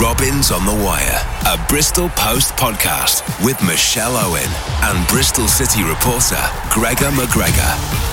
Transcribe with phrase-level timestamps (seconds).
[0.00, 4.48] Robins on the Wire, a Bristol Post podcast with Michelle Owen
[4.84, 8.08] and Bristol City reporter Gregor McGregor.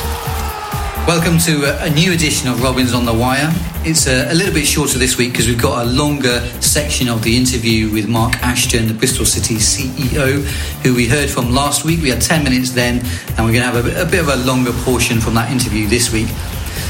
[1.08, 3.50] Welcome to a, a new edition of Robins on the Wire.
[3.86, 7.24] It's a, a little bit shorter this week because we've got a longer section of
[7.24, 10.42] the interview with Mark Ashton, the Bristol City CEO,
[10.84, 12.02] who we heard from last week.
[12.02, 12.98] We had 10 minutes then,
[13.38, 15.88] and we're going to have a, a bit of a longer portion from that interview
[15.88, 16.28] this week.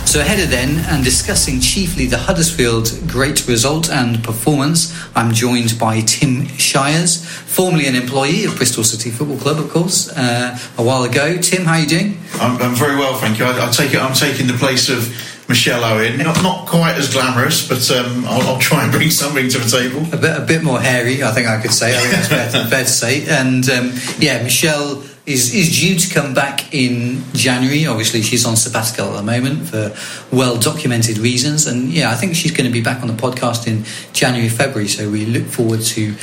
[0.05, 5.77] So ahead of then, and discussing chiefly the Huddersfield great result and performance, I'm joined
[5.77, 10.83] by Tim Shires, formerly an employee of Bristol City Football Club, of course, uh, a
[10.83, 11.37] while ago.
[11.41, 12.17] Tim, how are you doing?
[12.35, 13.45] I'm, I'm very well, thank you.
[13.45, 15.09] I, I, take it I'm taking the place of
[15.49, 16.17] Michelle Owen.
[16.19, 19.69] Not, not quite as glamorous, but um, I'll, I'll, try and bring something to the
[19.69, 20.01] table.
[20.13, 21.95] A bit, a bit more hairy, I think I could say.
[21.95, 23.27] I think that's fair to, fair to say.
[23.27, 27.87] And um, yeah, Michelle is, is due to come back in January.
[27.87, 29.95] Obviously, she's on sabbatical at the moment for
[30.35, 31.65] well documented reasons.
[31.65, 34.87] And yeah, I think she's going to be back on the podcast in January, February.
[34.87, 36.15] So we look forward to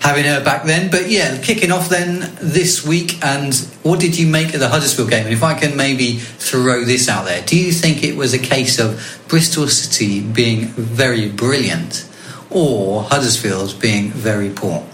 [0.00, 0.90] having her back then.
[0.90, 3.24] But yeah, kicking off then this week.
[3.24, 5.24] And what did you make of the Huddersfield game?
[5.24, 8.38] And if I can maybe throw this out there, do you think it was a
[8.38, 12.08] case of Bristol City being very brilliant
[12.50, 14.84] or Huddersfield being very poor?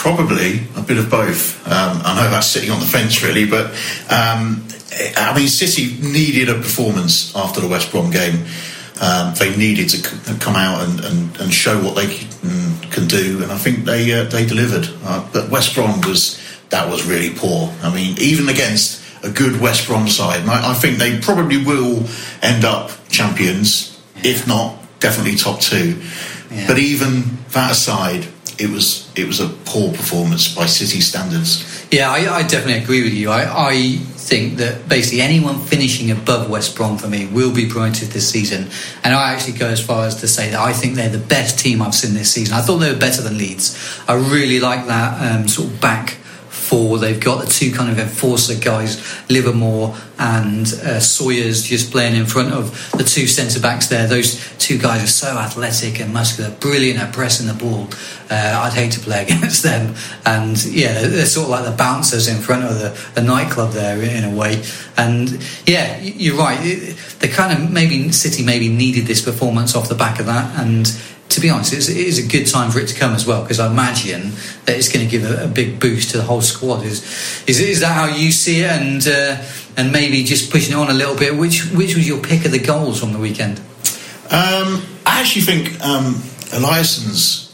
[0.00, 1.60] Probably a bit of both.
[1.66, 3.66] Um, I know that's sitting on the fence, really, but
[4.08, 4.66] um,
[5.14, 8.46] I mean, City needed a performance after the West Brom game.
[9.02, 13.42] Um, they needed to come out and, and, and show what they can, can, do,
[13.42, 14.88] and I think they uh, they delivered.
[15.04, 17.70] Uh, but West Brom was that was really poor.
[17.82, 22.06] I mean, even against a good West Brom side, I, I think they probably will
[22.40, 26.00] end up champions, if not definitely top two.
[26.50, 26.66] Yeah.
[26.66, 28.26] But even that aside,
[28.60, 31.86] it was it was a poor performance by City standards.
[31.90, 33.30] Yeah, I, I definitely agree with you.
[33.30, 33.96] I, I,
[34.30, 38.68] think that basically anyone finishing above West Brom for me will be promoted this season,
[39.02, 41.58] and I actually go as far as to say that I think they're the best
[41.58, 42.54] team I've seen this season.
[42.54, 43.74] I thought they were better than Leeds.
[44.06, 46.19] I really like that um, sort of back
[46.70, 46.98] four.
[46.98, 52.26] They've got the two kind of enforcer guys, Livermore and uh, Sawyers, just playing in
[52.26, 54.06] front of the two centre backs there.
[54.06, 57.88] Those two guys are so athletic and muscular, brilliant at pressing the ball.
[58.30, 59.96] Uh, I'd hate to play against them.
[60.24, 64.00] And yeah, they're sort of like the bouncers in front of the, the nightclub there
[64.00, 64.62] in a way.
[64.96, 66.94] And yeah, you're right.
[67.18, 70.86] They kind of maybe City maybe needed this performance off the back of that and
[71.30, 73.60] to be honest, it is a good time for it to come as well because
[73.60, 74.32] I imagine
[74.66, 76.84] that it's going to give a, a, big boost to the whole squad.
[76.84, 77.02] Is
[77.46, 78.70] is, is that how you see it?
[78.70, 79.42] And uh,
[79.76, 81.36] and maybe just pushing it on a little bit.
[81.36, 83.58] Which which was your pick of the goals from the weekend?
[84.30, 86.22] Um, I actually think um,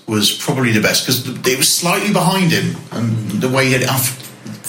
[0.06, 3.82] was probably the best because it was slightly behind him and the way he had
[3.82, 4.25] it.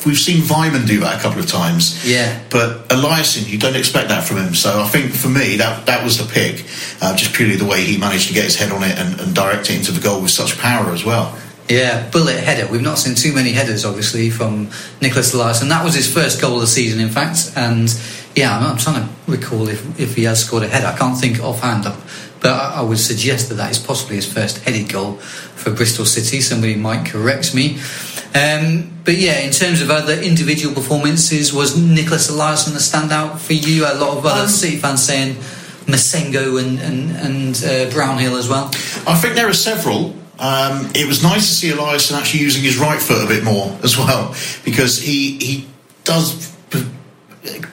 [0.07, 2.09] We've seen Weimann do that a couple of times.
[2.09, 2.41] Yeah.
[2.49, 4.55] But Eliasson, you don't expect that from him.
[4.55, 6.65] So I think for me, that, that was the pick.
[7.01, 9.35] Uh, just purely the way he managed to get his head on it and, and
[9.35, 11.37] direct it into the goal with such power as well.
[11.69, 12.71] Yeah, bullet header.
[12.71, 14.69] We've not seen too many headers, obviously, from
[15.01, 15.67] Nicholas Eliasson.
[15.67, 17.51] That was his first goal of the season, in fact.
[17.57, 17.93] And
[18.35, 20.87] yeah, I'm, I'm trying to recall if, if he has scored a header.
[20.87, 21.85] I can't think offhand,
[22.39, 26.41] but I, would suggest that that is possibly his first headed goal for Bristol City.
[26.41, 27.79] Somebody might correct me.
[28.35, 33.53] Um, but yeah, in terms of other individual performances, was Nicholas Eliasson the standout for
[33.53, 33.85] you?
[33.85, 35.35] A lot of other um, City fans saying
[35.85, 38.65] Massengo and and, and uh, Brownhill as well.
[39.07, 40.15] I think there are several.
[40.39, 43.75] Um, it was nice to see Eliasson actually using his right foot a bit more
[43.83, 45.67] as well, because he he
[46.03, 46.56] does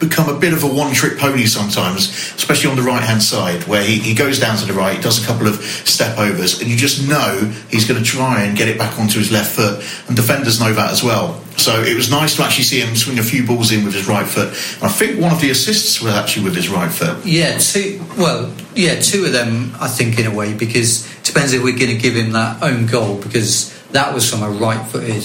[0.01, 3.65] become a bit of a one trick pony sometimes, especially on the right hand side,
[3.65, 6.71] where he, he goes down to the right, does a couple of step overs, and
[6.71, 9.85] you just know he's going to try and get it back onto his left foot.
[10.09, 11.41] And defenders know that as well.
[11.56, 14.09] So it was nice to actually see him swing a few balls in with his
[14.09, 14.49] right foot.
[14.49, 17.25] And I think one of the assists was actually with his right foot.
[17.25, 18.05] Yeah, two.
[18.19, 19.73] Well, yeah, two of them.
[19.81, 22.62] I think in a way because it depends if we're going to give him that
[22.62, 25.23] own goal because that was from a right footed.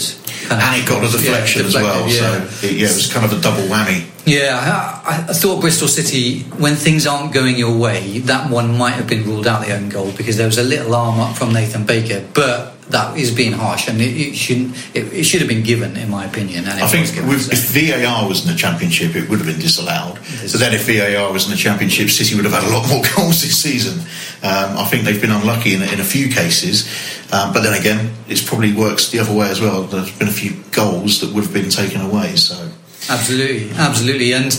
[0.47, 2.07] Kind of and it got a deflection yeah, as well.
[2.07, 2.47] Yeah.
[2.49, 4.07] So it, yeah, it was kind of a double whammy.
[4.25, 8.91] Yeah, I, I, thought Bristol City, when things aren't going your way, that one might
[8.91, 11.51] have been ruled out the own goal because there was a little arm up from
[11.51, 12.27] Nathan Baker.
[12.33, 14.75] But that is being harsh, and it, it shouldn't.
[14.95, 16.65] It, it, should have been given, in my opinion.
[16.67, 20.17] I think with, if VAR was in the championship, it would have been disallowed.
[20.25, 23.03] So then, if VAR was in the championship, City would have had a lot more
[23.15, 23.99] goals this season.
[24.41, 26.87] Um, I think they've been unlucky in, in a few cases,
[27.31, 29.83] um, but then again, it probably works the other way as well.
[29.83, 32.35] There's been a few goals that would have been taken away.
[32.37, 32.71] So
[33.09, 34.51] absolutely, absolutely, and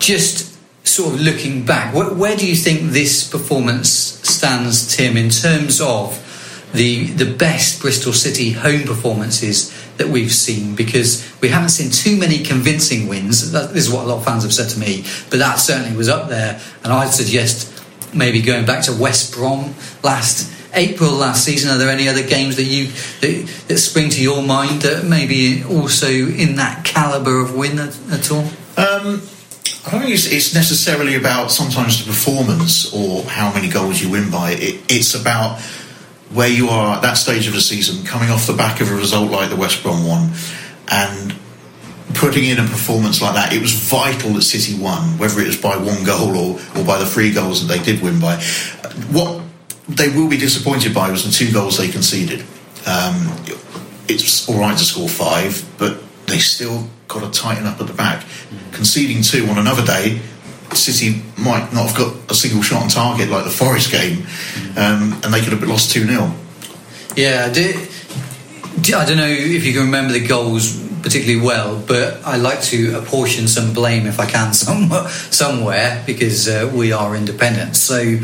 [0.00, 5.30] just sort of looking back, where, where do you think this performance stands, Tim, in
[5.30, 6.24] terms of
[6.72, 12.18] the the best Bristol City home performances that we've seen because we haven't seen too
[12.18, 13.52] many convincing wins.
[13.52, 16.08] This is what a lot of fans have said to me, but that certainly was
[16.08, 16.60] up there.
[16.84, 17.74] And I'd suggest
[18.14, 21.70] maybe going back to West Brom last April last season.
[21.70, 22.86] Are there any other games that you
[23.20, 27.98] that, that spring to your mind that maybe also in that calibre of win at,
[28.10, 28.44] at all?
[28.76, 29.22] Um,
[29.86, 34.10] I don't think it's, it's, necessarily about sometimes the performance or how many goals you
[34.10, 34.52] win by.
[34.52, 35.60] It, it's about
[36.30, 38.94] where you are at that stage of the season, coming off the back of a
[38.94, 40.32] result like the West Brom one,
[40.88, 41.34] and
[42.14, 45.56] putting in a performance like that, it was vital that City won, whether it was
[45.56, 48.36] by one goal or, or by the three goals that they did win by.
[49.10, 49.42] What
[49.88, 52.40] they will be disappointed by was the two goals they conceded.
[52.86, 53.34] Um,
[54.08, 57.94] it's all right to score five, but they still got to tighten up at the
[57.94, 58.24] back.
[58.72, 60.20] Conceding two on another day
[60.76, 64.26] City might not have got a single shot on target like the Forest game,
[64.76, 66.32] um, and they could have lost 2 0.
[67.16, 67.72] Yeah, I, do,
[68.94, 72.98] I don't know if you can remember the goals particularly well, but I like to
[72.98, 77.76] apportion some blame if I can somewhere, somewhere because uh, we are independent.
[77.76, 78.18] So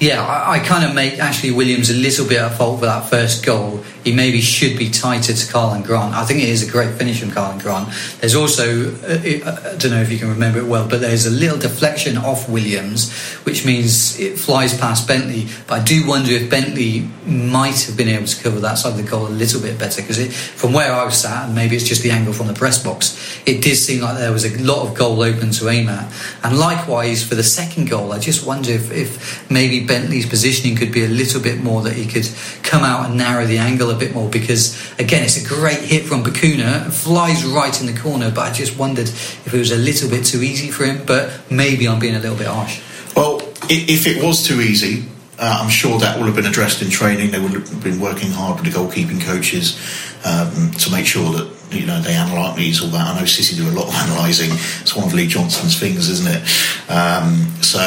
[0.00, 3.10] yeah, I, I kind of make Ashley Williams a little bit at fault for that
[3.10, 3.84] first goal.
[4.04, 6.14] He maybe should be tighter to Karlan Grant.
[6.14, 7.88] I think it is a great finish from Karlan Grant.
[8.20, 11.30] There's also, uh, I don't know if you can remember it well, but there's a
[11.30, 13.12] little deflection off Williams,
[13.44, 15.48] which means it flies past Bentley.
[15.66, 18.96] But I do wonder if Bentley might have been able to cover that side of
[18.96, 21.86] the goal a little bit better because from where I was sat, and maybe it's
[21.86, 24.86] just the angle from the press box, it did seem like there was a lot
[24.86, 26.12] of goal open to aim at.
[26.42, 30.92] And likewise for the second goal, I just wonder if, if maybe Bentley's positioning could
[30.92, 32.28] be a little bit more that he could
[32.62, 36.04] come out and narrow the angle a bit more because again it's a great hit
[36.04, 36.92] from Bacuna.
[36.92, 40.24] Flies right in the corner but I just wondered if it was a little bit
[40.24, 42.80] too easy for him but maybe I'm being a little bit harsh.
[43.16, 45.06] Well if it was too easy
[45.38, 47.30] uh, I'm sure that would have been addressed in training.
[47.30, 49.78] They would have been working hard with the goalkeeping coaches
[50.24, 53.14] um, to make sure that you know they analyse all that.
[53.14, 54.50] I know City do a lot of analysing.
[54.82, 56.42] It's one of Lee Johnson's things, isn't it?
[56.90, 57.80] Um, so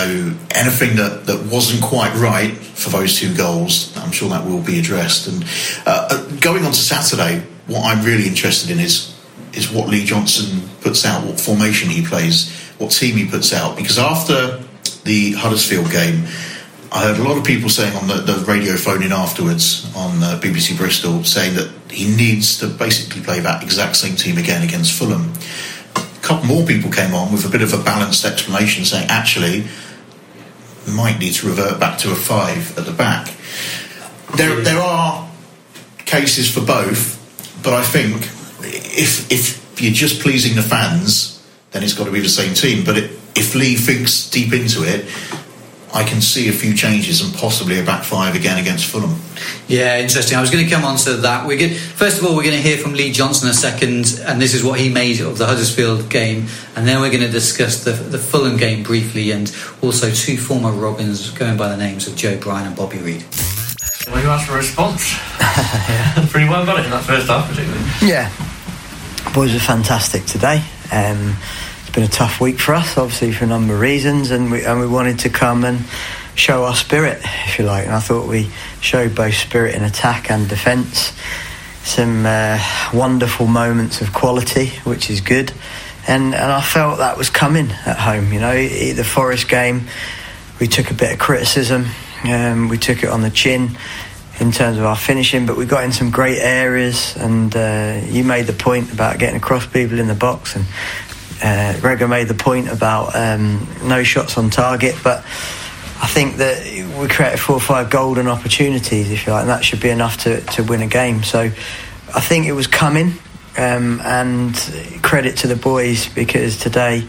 [0.52, 4.80] anything that, that wasn't quite right for those two goals, I'm sure that will be
[4.80, 5.28] addressed.
[5.28, 5.44] And
[5.86, 9.14] uh, uh going on to Saturday, what I'm really interested in is
[9.54, 13.76] is what Lee Johnson puts out, what formation he plays, what team he puts out.
[13.78, 14.60] Because after
[15.04, 16.26] the Huddersfield game
[16.94, 20.40] I heard a lot of people saying on the, the radio phoning afterwards on uh,
[20.40, 24.94] BBC Bristol saying that he needs to basically play that exact same team again against
[24.94, 25.34] Fulham.
[25.96, 29.66] A couple more people came on with a bit of a balanced explanation saying actually
[30.88, 33.34] might need to revert back to a five at the back.
[34.38, 35.28] There, there are
[36.06, 37.18] cases for both,
[37.64, 38.18] but I think
[38.62, 42.86] if if you're just pleasing the fans, then it's got to be the same team.
[42.86, 45.06] But it, if Lee thinks deep into it,
[45.94, 49.16] I can see a few changes and possibly a back five again against Fulham.
[49.68, 50.36] Yeah, interesting.
[50.38, 51.46] I was going to come on to that.
[51.46, 54.42] We're going, first of all, we're going to hear from Lee Johnson a second, and
[54.42, 57.84] this is what he made of the Huddersfield game, and then we're going to discuss
[57.84, 62.16] the, the Fulham game briefly, and also two former Robins going by the names of
[62.16, 63.24] Joe Bryan and Bobby Reid.
[64.08, 65.14] Well, you asked for a response.
[65.40, 66.26] yeah.
[66.30, 67.86] Pretty well got it in that first half, particularly.
[68.02, 68.32] Yeah,
[69.34, 70.64] boys were fantastic today.
[70.92, 71.36] Um,
[71.94, 74.80] been a tough week for us, obviously for a number of reasons, and we and
[74.80, 75.86] we wanted to come and
[76.34, 77.86] show our spirit, if you like.
[77.86, 78.50] And I thought we
[78.82, 81.14] showed both spirit in attack and defence.
[81.84, 82.60] Some uh,
[82.94, 85.54] wonderful moments of quality, which is good,
[86.08, 88.34] and and I felt that was coming at home.
[88.34, 89.88] You know, the Forest game,
[90.60, 91.86] we took a bit of criticism,
[92.24, 93.78] um, we took it on the chin
[94.40, 97.16] in terms of our finishing, but we got in some great areas.
[97.18, 100.66] And uh, you made the point about getting across people in the box, and
[101.44, 106.66] uh, Gregor made the point about um, no shots on target, but I think that
[107.00, 110.18] we created four or five golden opportunities, if you like, and that should be enough
[110.24, 111.24] to, to win a game.
[111.24, 113.14] So I think it was coming,
[113.58, 114.56] um, and
[115.04, 117.06] credit to the boys because today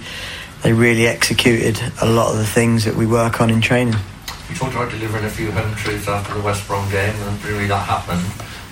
[0.63, 3.95] they really executed a lot of the things that we work on in training.
[4.49, 7.67] You talked about delivering a few home truths after the West Brom game, and really
[7.67, 8.25] that happened.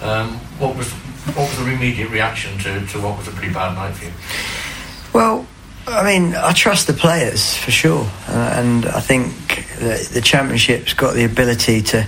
[0.02, 0.90] Um, what was
[1.34, 4.12] what was the immediate reaction to, to what was a pretty bad night for you?
[5.12, 5.46] Well,
[5.86, 11.14] I mean, I trust the players for sure, uh, and I think the, championship's got
[11.14, 12.06] the ability to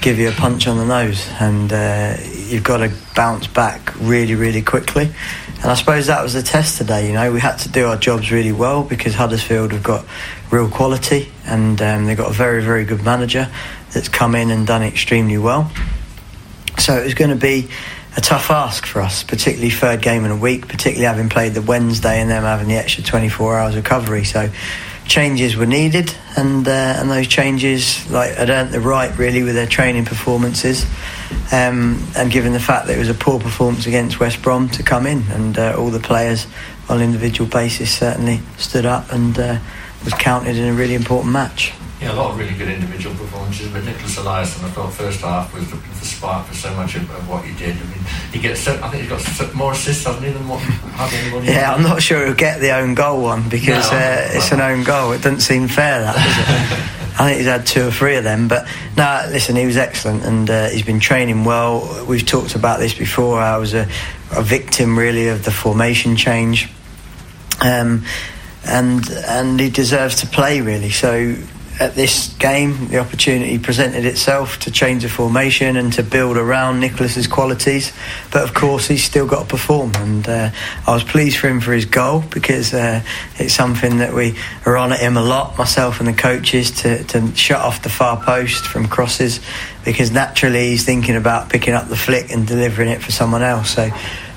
[0.00, 4.34] give you a punch on the nose, and uh, you've got to bounce back really,
[4.34, 5.12] really quickly.
[5.56, 7.08] And I suppose that was the test today.
[7.08, 10.06] You know, we had to do our jobs really well because Huddersfield have got
[10.50, 13.50] real quality, and um, they've got a very, very good manager
[13.92, 15.70] that's come in and done extremely well.
[16.78, 17.68] So it was going to be
[18.16, 21.60] a tough ask for us, particularly third game in a week, particularly having played the
[21.60, 24.24] Wednesday and them having the extra 24 hours recovery.
[24.24, 24.50] So
[25.06, 29.54] changes were needed, and uh, and those changes like had earned the right really with
[29.54, 30.84] their training performances,
[31.52, 34.82] um, and given the fact that it was a poor performance against West Brom to
[34.82, 36.46] come in, and uh, all the players
[36.88, 39.58] on an individual basis certainly stood up and uh,
[40.04, 41.74] was counted in a really important match.
[42.00, 45.54] Yeah, a lot of really good individual performances, but Nicholas Eliasson, I thought first half
[45.54, 47.74] was the, the spark for so much of, of, what he did.
[47.74, 50.60] I mean, he gets, so, I think he's got more assists, hasn't he, than what
[51.14, 51.46] anybody.
[51.46, 54.60] Yeah, I'm not sure he'll get the own goal one because no, uh, it's an
[54.60, 55.12] own goal.
[55.12, 57.02] It doesn't seem fair, that does it?
[57.18, 60.22] I think he's had two or three of them, but no, listen, he was excellent
[60.22, 62.04] and uh, he's been training well.
[62.06, 63.40] We've talked about this before.
[63.40, 63.88] I was a,
[64.32, 66.68] a victim really of the formation change.
[67.62, 68.04] Um,
[68.66, 70.90] and and he deserves to play really.
[70.90, 71.36] So
[71.78, 76.80] at this game, the opportunity presented itself to change the formation and to build around
[76.80, 77.92] Nicholas's qualities.
[78.32, 80.50] But of course, he's still got to perform, and uh,
[80.86, 83.02] I was pleased for him for his goal because uh,
[83.36, 87.04] it's something that we are on at him a lot, myself and the coaches, to,
[87.04, 89.40] to shut off the far post from crosses
[89.84, 93.70] because naturally he's thinking about picking up the flick and delivering it for someone else.
[93.70, 93.90] So.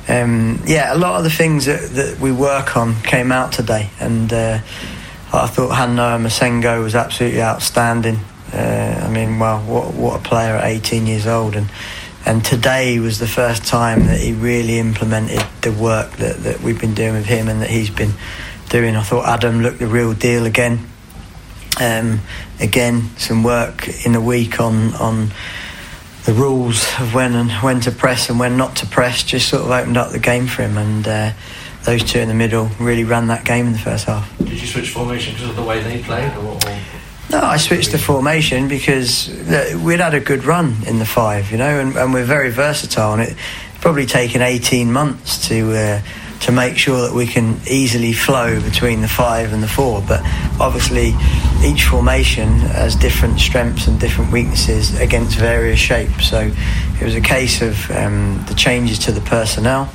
[0.07, 3.91] Um, yeah, a lot of the things that, that, we work on came out today,
[3.99, 4.59] and uh,
[5.31, 8.19] I thought Han-Noah Massengo was absolutely outstanding.
[8.51, 11.55] Uh, I mean, well, what, what a player at 18 years old.
[11.55, 11.69] And,
[12.25, 16.79] and today was the first time that he really implemented the work that, that we've
[16.79, 18.13] been doing with him and that he's been
[18.69, 18.95] doing.
[18.95, 20.87] I thought Adam looked the real deal again.
[21.79, 22.21] Um,
[22.59, 25.29] again, some work in the week on, on
[26.25, 29.61] the rules of when and when to press and when not to press just sort
[29.61, 30.77] of opened up the game for him.
[30.77, 31.31] And uh,
[31.83, 34.37] those two in the middle really ran that game in the first half.
[34.37, 36.53] Did you switch formation because of the way they played, or?
[36.53, 36.79] or?
[37.31, 39.29] No, I switched the formation because
[39.83, 43.13] we'd had a good run in the five, you know, and, and we're very versatile.
[43.13, 43.39] And it's
[43.81, 46.01] probably taken 18 months to uh,
[46.41, 50.01] to make sure that we can easily flow between the five and the four.
[50.07, 50.21] But
[50.59, 51.13] obviously,
[51.63, 56.29] each formation has different strengths and different weaknesses against various shapes.
[56.29, 56.51] So
[56.99, 59.91] it was a case of um, the changes to the personnel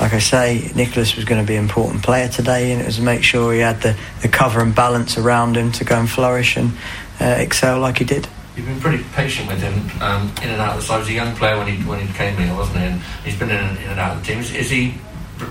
[0.00, 2.96] like I say, Nicholas was going to be an important player today, and it was
[2.96, 6.10] to make sure he had the, the cover and balance around him to go and
[6.10, 6.72] flourish and
[7.20, 8.26] uh, excel like he did.
[8.56, 10.94] You've been pretty patient with him um, in and out of the side.
[10.96, 12.84] He was a young player when he when he came here, wasn't he?
[12.84, 14.40] And he's been in and, in and out of the team.
[14.40, 14.94] Is, is he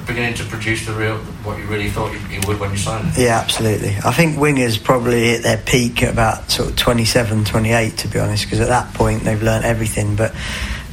[0.07, 3.25] beginning to produce the real what you really thought he would when you signed him?
[3.25, 3.95] Yeah, absolutely.
[4.05, 8.19] I think wingers probably hit their peak at about sort of 27, 28, to be
[8.19, 10.15] honest, because at that point they've learned everything.
[10.15, 10.33] But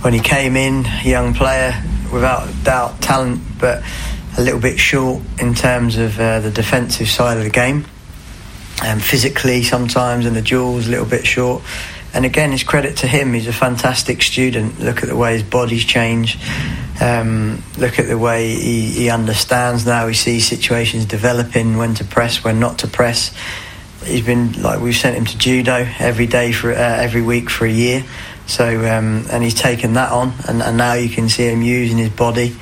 [0.02, 3.82] when he came in, young player, without doubt talent, but
[4.38, 7.84] a little bit short in terms of uh, the defensive side of the game.
[8.82, 11.62] Um, physically, sometimes, and the duels a little bit short.
[12.12, 13.34] And again, it's credit to him.
[13.34, 14.80] He's a fantastic student.
[14.80, 16.40] Look at the way his body's changed.
[17.00, 20.06] Um, look at the way he, he understands now.
[20.06, 23.34] He sees situations developing, when to press, when not to press.
[24.04, 27.66] He's been like we've sent him to judo every day for uh, every week for
[27.66, 28.04] a year.
[28.50, 31.98] So um, and he's taken that on, and, and, now you can see him using
[31.98, 32.56] his body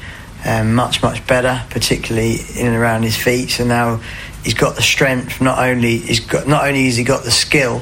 [0.44, 3.48] um, much much better, particularly in and around his feet.
[3.48, 4.02] So now
[4.44, 5.40] he's got the strength.
[5.40, 7.80] Not only he's got not only has he got the skill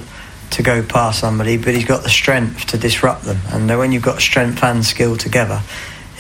[0.53, 3.39] to go past somebody, but he's got the strength to disrupt them.
[3.49, 5.61] And when you've got strength and skill together,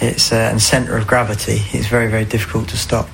[0.00, 3.08] it's uh, and centre of gravity, it's very very difficult to stop.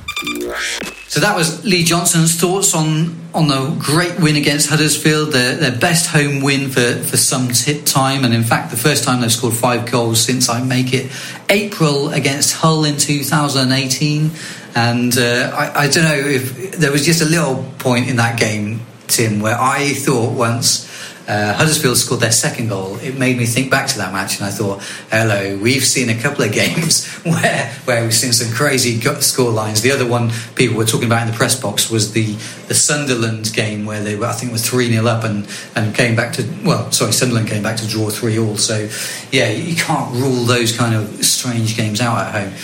[1.12, 5.78] So that was Lee Johnson's thoughts on on the great win against Huddersfield, their, their
[5.78, 7.48] best home win for, for some
[7.84, 11.12] time, and in fact the first time they've scored five goals since I make it
[11.50, 14.30] April against Hull in 2018.
[14.74, 18.40] And uh, I, I don't know if there was just a little point in that
[18.40, 20.88] game, Tim, where I thought once
[21.28, 24.46] uh, Huddersfield scored their second goal, it made me think back to that match, and
[24.46, 29.00] I thought, hello, we've seen a couple of games where where we've seen some crazy
[29.20, 29.82] score lines.
[29.82, 32.34] The other one people were talking about in the press box was the
[32.68, 36.16] the Sunderland game where they were, I think, were three 0 up and and came
[36.16, 38.56] back to well, sorry, Sunderland came back to draw three all.
[38.56, 38.88] So
[39.30, 42.54] yeah, you can't rule those kind of strange games out at home.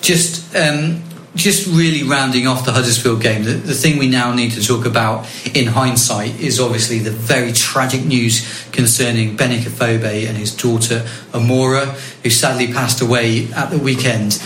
[0.00, 1.02] Just um,
[1.36, 4.86] just really rounding off the Huddersfield game, the, the, thing we now need to talk
[4.86, 11.06] about in hindsight is obviously the very tragic news concerning Benik Afobe and his daughter
[11.32, 11.86] Amora,
[12.22, 14.42] who sadly passed away at the weekend.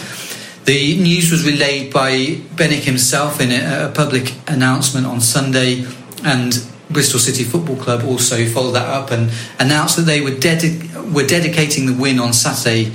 [0.65, 2.13] The news was relayed by
[2.57, 5.87] Benik himself in a, a public announcement on Sunday,
[6.25, 6.53] and
[6.91, 11.27] Bristol City Football Club also followed that up and announced that they were, dedicate we're
[11.27, 12.93] dedicating the win on Saturday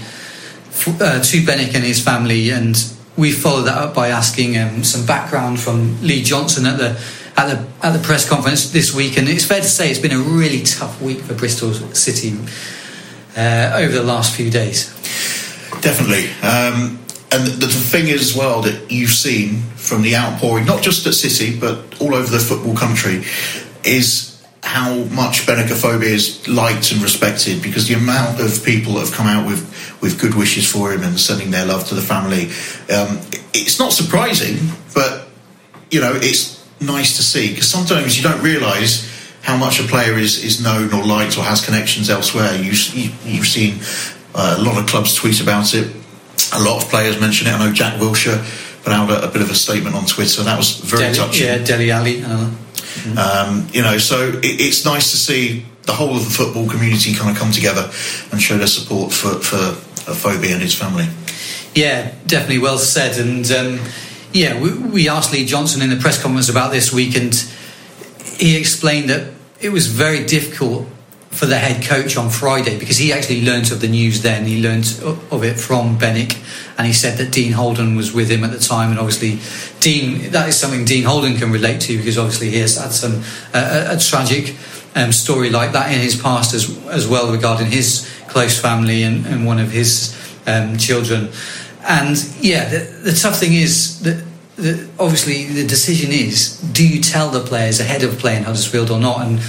[0.88, 2.76] uh, to Benik and his family, and
[3.18, 7.00] we followed that up by asking um, some background from Lee Johnson at the
[7.38, 9.18] at the at the press conference this week.
[9.18, 12.38] And it's fair to say it's been a really tough week for Bristol City
[13.38, 14.94] uh, over the last few days.
[15.82, 16.30] Definitely.
[16.42, 17.00] Um,
[17.32, 21.06] and the, the thing is, as well, that you've seen from the outpouring, not just
[21.06, 23.24] at City, but all over the football country,
[23.84, 24.35] is
[24.66, 29.14] how much Benik Afobe is liked and respected because the amount of people that have
[29.14, 29.62] come out with,
[30.02, 32.46] with good wishes for him and sending their love to the family,
[32.90, 33.22] um,
[33.54, 34.58] it's not surprising,
[34.96, 35.28] but
[35.92, 39.08] you know, it's nice to see because sometimes you don't realise
[39.44, 42.56] how much a player is, is known or liked or has connections elsewhere.
[42.56, 43.80] You, you, you've seen
[44.34, 45.96] uh, a lot of clubs tweet about it.
[46.54, 47.52] A lot of players mention it.
[47.52, 48.44] I know Jack Wilshere
[48.86, 50.44] put out a, a bit of a statement on Twitter.
[50.44, 51.48] That was very Dele, touching.
[51.48, 52.24] Yeah, Dele Alli.
[52.24, 52.52] Uh,
[52.96, 53.18] Mm-hmm.
[53.18, 57.14] Um, you know, so it, it's nice to see the whole of the football community
[57.14, 57.92] kind of come together
[58.32, 59.58] and show their support for for
[60.14, 61.06] Phobie and his family.
[61.76, 63.20] Yeah, definitely well said.
[63.20, 63.80] And um,
[64.32, 67.34] yeah, we, we asked Lee Johnson in the press conference about this week, and
[68.38, 70.88] he explained that it was very difficult
[71.36, 74.46] for the head coach on Friday because he actually learnt of the news then.
[74.46, 76.42] He learnt of it from Benik,
[76.78, 78.90] and he said that Dean Holden was with him at the time.
[78.92, 79.40] And obviously,
[79.82, 83.22] Dean that is something Dean Holden can relate to because obviously he has had some
[83.54, 84.56] uh, a, tragic
[84.96, 89.26] um, story like that in his past as as well regarding his close family and,
[89.26, 90.16] and one of his
[90.48, 91.30] um, children.
[91.84, 94.24] And yeah, the, the tough thing is that.
[94.98, 99.28] Obviously, the decision is: do you tell the players ahead of playing Huddersfield or not?
[99.28, 99.42] And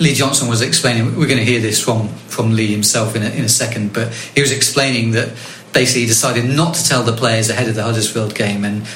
[0.00, 1.04] Lee Johnson was explaining.
[1.18, 4.12] We're going to hear this from from Lee himself in a, in a second, but
[4.34, 5.28] he was explaining that
[5.74, 8.86] basically he decided not to tell the players ahead of the Huddersfield game, and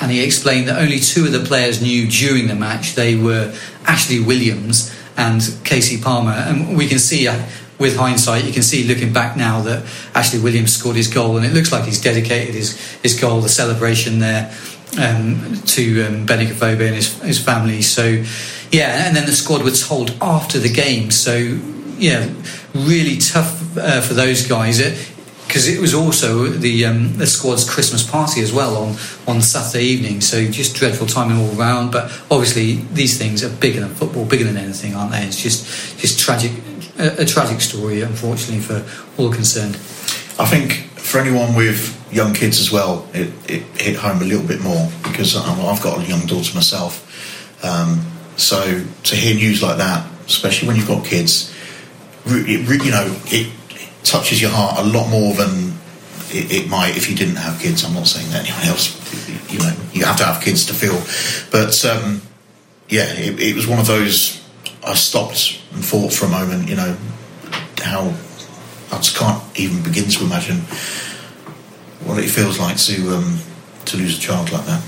[0.00, 2.94] and he explained that only two of the players knew during the match.
[2.94, 3.52] They were
[3.86, 7.28] Ashley Williams and Casey Palmer, and we can see.
[7.28, 7.44] Uh,
[7.78, 11.44] with hindsight, you can see looking back now that Ashley Williams scored his goal, and
[11.44, 14.54] it looks like he's dedicated his, his goal, the celebration there,
[14.98, 17.82] um, to um, Benik Afobe and his, his family.
[17.82, 18.24] So,
[18.70, 21.10] yeah, and then the squad were told after the game.
[21.10, 21.36] So,
[21.98, 22.28] yeah,
[22.74, 24.80] really tough uh, for those guys.
[25.46, 29.84] because it was also the um, the squad's Christmas party as well on, on Saturday
[29.84, 30.20] evening.
[30.22, 31.92] So just dreadful timing all round.
[31.92, 35.24] But obviously these things are bigger than football, bigger than anything, aren't they?
[35.24, 36.52] It's just just tragic,
[36.98, 38.82] a, a tragic story, unfortunately for
[39.20, 39.74] all concerned.
[40.38, 44.46] I think for anyone with young kids as well, it, it hit home a little
[44.46, 47.08] bit more because I've got a young daughter myself.
[47.64, 51.54] Um, so to hear news like that, especially when you've got kids,
[52.26, 53.50] it, you know, it,
[54.04, 55.72] touches your heart a lot more than
[56.30, 57.84] it, it, might if you didn't have kids.
[57.84, 58.98] I'm not saying that anyone else,
[59.52, 60.98] you know, you have to have kids to feel.
[61.52, 62.20] But um,
[62.88, 64.42] yeah, it, it was one of those.
[64.84, 66.96] I stopped and thought for a moment, you know,
[67.78, 68.12] how
[68.90, 70.62] I just can't even begin to imagine
[72.04, 73.38] what it feels like to um,
[73.86, 74.82] to lose a child like that.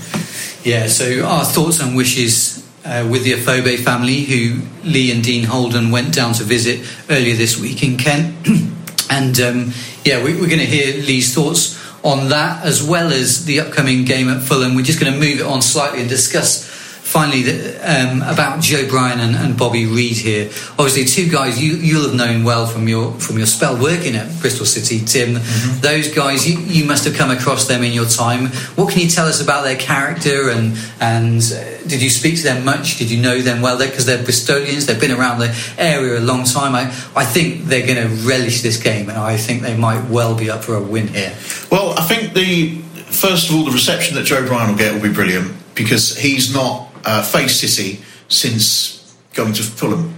[0.63, 0.87] Yeah.
[0.87, 5.91] So our thoughts and wishes uh, with the Afobe family, who Lee and Dean Holden
[5.91, 8.47] went down to visit earlier this week in Kent.
[9.09, 9.73] and um,
[10.03, 14.05] yeah, we, are going to hear Lee's thoughts on that as well as the upcoming
[14.05, 14.75] game at Fulham.
[14.75, 16.74] We're just going to move it on slightly and discuss
[17.05, 20.47] finally the, um, about Joe Bryan and, and, Bobby Reid here.
[20.79, 24.27] Obviously, two guys you, you'll have known well from your from your spell working at
[24.41, 25.35] Bristol City, Tim.
[25.35, 25.81] Mm-hmm.
[25.81, 28.47] Those guys you, you must have come across them in your time.
[28.75, 32.43] What can you tell us about their character and and uh, did you speak to
[32.43, 32.97] them much?
[32.97, 33.77] Did you know them well?
[33.77, 36.73] Because they're Bristolians, they've been around the area a long time.
[36.73, 40.35] I I think they're going to relish this game, and I think they might well
[40.35, 41.35] be up for a win here.
[41.71, 42.81] Well, I think the
[43.13, 46.53] first of all the reception that Joe Bryan will get will be brilliant because he's
[46.53, 50.13] not uh, faced City since going to Fulham,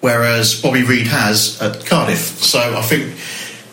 [0.00, 2.42] whereas Bobby Reid has at Cardiff.
[2.42, 3.14] So I think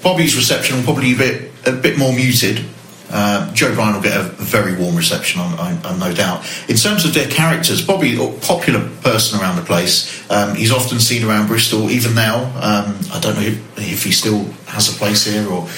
[0.03, 2.65] Bobby's reception will probably be a bit, a bit more muted.
[3.09, 6.43] Uh, Joe Bryan will get a very warm reception, I'm, no doubt.
[6.67, 10.29] In terms of their characters, Bobby, a popular person around the place.
[10.31, 12.45] Um, he's often seen around Bristol, even now.
[12.55, 15.69] Um, I don't know if, if he still has a place here or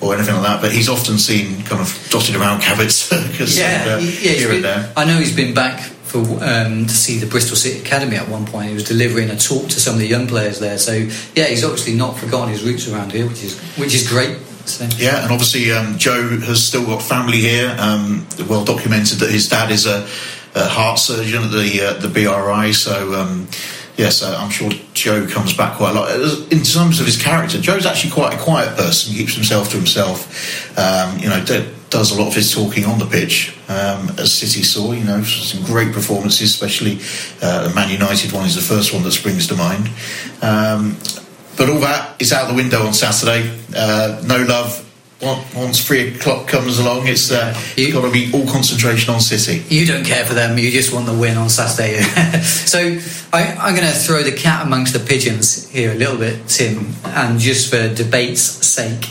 [0.00, 0.60] or anything like that.
[0.62, 4.56] But he's often seen kind of dotted around Cabot Circus yeah, uh, yeah, here been,
[4.56, 4.92] and there.
[4.96, 8.44] I know he's been back for um, to see the Bristol City Academy at one
[8.44, 8.68] point.
[8.68, 10.76] He was delivering a talk to some of the young players there.
[10.76, 10.92] So
[11.34, 14.38] yeah, he's obviously not forgotten his roots around here, which is which is great.
[14.66, 14.88] So.
[14.96, 17.74] Yeah, and obviously um, Joe has still got family here.
[17.78, 20.06] Um, well documented that his dad is a,
[20.54, 22.72] a heart surgeon at the uh, the BRI.
[22.72, 23.48] So um,
[23.96, 26.10] yes, uh, I'm sure Joe comes back quite a lot.
[26.52, 29.12] In terms of his character, Joe's actually quite a quiet person.
[29.12, 30.76] He keeps himself to himself.
[30.76, 31.44] Um, you know,
[31.90, 34.92] does a lot of his talking on the pitch, um, as City saw.
[34.92, 36.98] You know, some great performances, especially
[37.42, 39.88] uh, Man United one is the first one that springs to mind.
[40.42, 40.96] Um,
[41.56, 43.50] but all that is out the window on Saturday.
[43.76, 44.86] Uh, no love.
[45.54, 49.20] Once three o'clock comes along, it's, uh, You- it's got to be all concentration on
[49.20, 49.62] City.
[49.68, 50.56] You don't care for them.
[50.56, 52.00] You just want the win on Saturday.
[52.42, 52.78] so
[53.30, 56.94] I, I'm going to throw the cat amongst the pigeons here a little bit, Tim,
[57.04, 59.10] and just for debate's sake,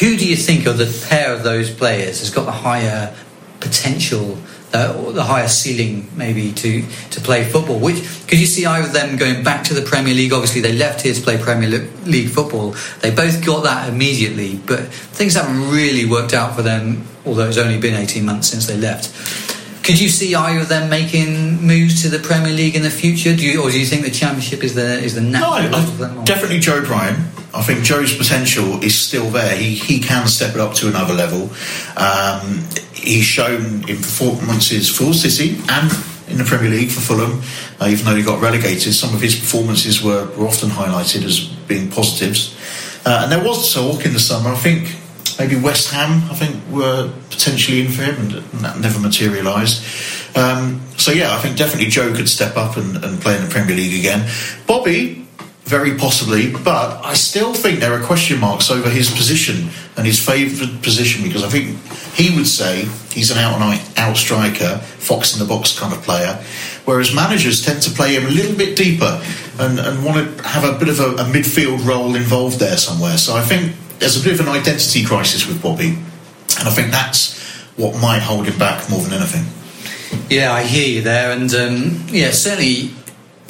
[0.00, 3.14] who do you think of the pair of those players has got the higher
[3.60, 4.38] potential,
[4.72, 7.78] uh, or the higher ceiling, maybe to to play football?
[7.78, 10.32] Which could you see either of them going back to the Premier League?
[10.32, 11.68] Obviously, they left here to play Premier
[12.06, 12.74] League football.
[13.00, 17.04] They both got that immediately, but things haven't really worked out for them.
[17.26, 19.12] Although it's only been 18 months since they left.
[19.84, 23.36] Could you see either of them making moves to the Premier League in the future?
[23.36, 26.24] Do you, or do you think the Championship is the is the No, natural them?
[26.24, 27.16] Definitely Joe Bryan.
[27.52, 29.56] I think Joe's potential is still there.
[29.56, 31.50] He, he can step it up to another level.
[31.96, 35.90] Um, he's shown in performances for City and
[36.28, 37.42] in the Premier League for Fulham,
[37.80, 41.40] uh, even though he got relegated, some of his performances were, were often highlighted as
[41.66, 42.56] being positives.
[43.04, 44.96] Uh, and there was talk in the summer, I think
[45.38, 49.82] maybe West Ham, I think, were potentially in for him, and that never materialised.
[50.36, 53.50] Um, so yeah, I think definitely Joe could step up and, and play in the
[53.50, 54.30] Premier League again.
[54.66, 55.26] Bobby,
[55.70, 60.18] very possibly, but I still think there are question marks over his position and his
[60.18, 61.78] favoured position because I think
[62.18, 66.02] he would say he's an out and out- striker, fox in the box kind of
[66.02, 66.34] player,
[66.84, 69.22] whereas managers tend to play him a little bit deeper
[69.60, 73.16] and, and want to have a bit of a, a midfield role involved there somewhere.
[73.16, 75.90] So I think there's a bit of an identity crisis with Bobby,
[76.58, 77.38] and I think that's
[77.76, 79.46] what might hold him back more than anything.
[80.28, 82.90] Yeah, I hear you there, and um, yeah, certainly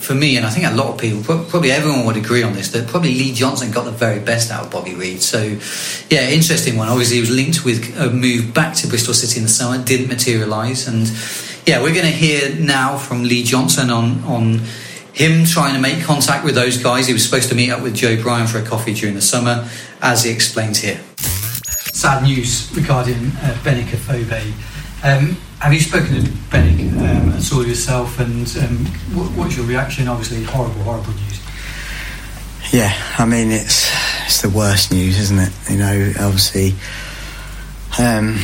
[0.00, 2.70] for me, and I think a lot of people, probably everyone would agree on this,
[2.72, 5.20] that probably Lee Johnson got the very best out of Bobby Reid.
[5.22, 5.58] So,
[6.08, 6.88] yeah, interesting one.
[6.88, 10.08] Obviously, he was linked with a move back to Bristol City in the summer, didn't
[10.08, 11.06] materialise, and
[11.66, 14.60] yeah, we're going to hear now from Lee Johnson on on
[15.12, 17.06] him trying to make contact with those guys.
[17.06, 19.68] He was supposed to meet up with Joe Bryan for a coffee during the summer,
[20.00, 21.00] as he explains here.
[21.92, 24.69] Sad news regarding uh, Benik Afobe.
[25.02, 28.86] Um, have you spoken to Benik um, at all yourself, and um,
[29.16, 30.08] what, what's your reaction?
[30.08, 31.40] Obviously, horrible, horrible news.
[32.72, 33.90] Yeah, I mean it's
[34.26, 35.52] it's the worst news, isn't it?
[35.70, 36.74] You know, obviously,
[37.98, 38.38] um,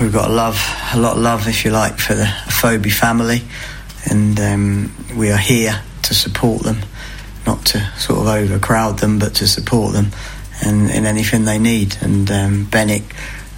[0.00, 0.60] we've got a love,
[0.92, 3.42] a lot of love, if you like, for the Afobe family,
[4.10, 6.78] and um, we are here to support them,
[7.46, 10.08] not to sort of overcrowd them, but to support them
[10.66, 11.96] in, in anything they need.
[12.00, 13.04] And um, Benik,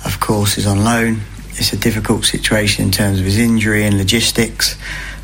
[0.04, 1.22] of course, is on loan.
[1.54, 4.76] It's a difficult situation in terms of his injury and logistics,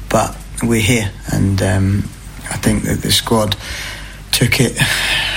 [0.09, 1.99] but we're here, and um,
[2.51, 3.57] I think that the squad
[4.33, 4.79] took it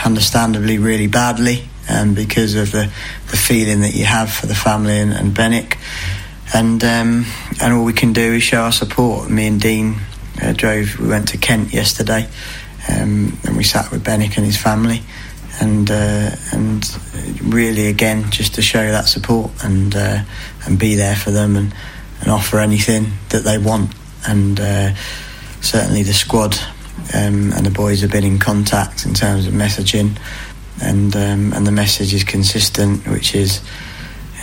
[0.05, 2.91] understandably really badly um, because of the,
[3.29, 5.77] the feeling that you have for the family and, and Benik.
[6.53, 7.25] And um,
[7.61, 9.29] and all we can do is show our support.
[9.29, 10.01] Me and Dean
[10.41, 10.99] uh, drove.
[10.99, 12.27] We went to Kent yesterday,
[12.89, 15.01] um, and we sat with Benik and his family,
[15.61, 16.83] and uh, and
[17.41, 20.23] really again just to show that support and uh,
[20.65, 21.73] and be there for them and,
[22.21, 23.93] and offer anything that they want.
[24.27, 24.93] And uh,
[25.61, 26.57] certainly the squad
[27.13, 30.17] um, and the boys have been in contact in terms of messaging,
[30.81, 33.61] and um, and the message is consistent, which is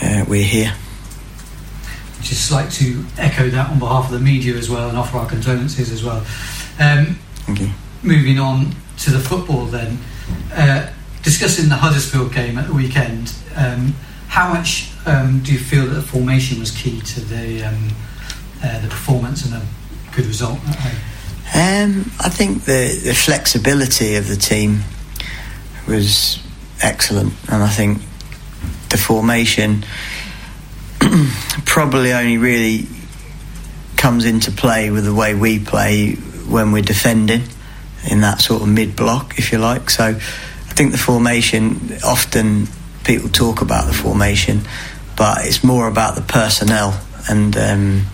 [0.01, 0.73] uh, we're here.
[2.21, 5.27] Just like to echo that on behalf of the media as well, and offer our
[5.27, 6.19] condolences as well.
[6.79, 7.69] Um, Thank you.
[8.03, 9.97] moving on to the football, then
[10.53, 10.91] uh,
[11.23, 13.33] discussing the Huddersfield game at the weekend.
[13.55, 13.95] Um,
[14.29, 17.89] how much um, do you feel that the formation was key to the um,
[18.63, 19.65] uh, the performance and a
[20.15, 20.59] good result?
[21.55, 24.81] Um, I think the, the flexibility of the team
[25.87, 26.39] was
[26.81, 28.01] excellent, and I think
[28.89, 29.83] the formation
[31.65, 32.87] probably only really
[33.97, 36.13] comes into play with the way we play
[36.47, 37.41] when we're defending
[38.09, 39.89] in that sort of mid block, if you like.
[39.89, 42.67] So I think the formation often
[43.09, 44.61] people talk about the formation,
[45.17, 46.91] but it's more about the personnel
[47.29, 47.57] and.
[47.57, 48.05] Um,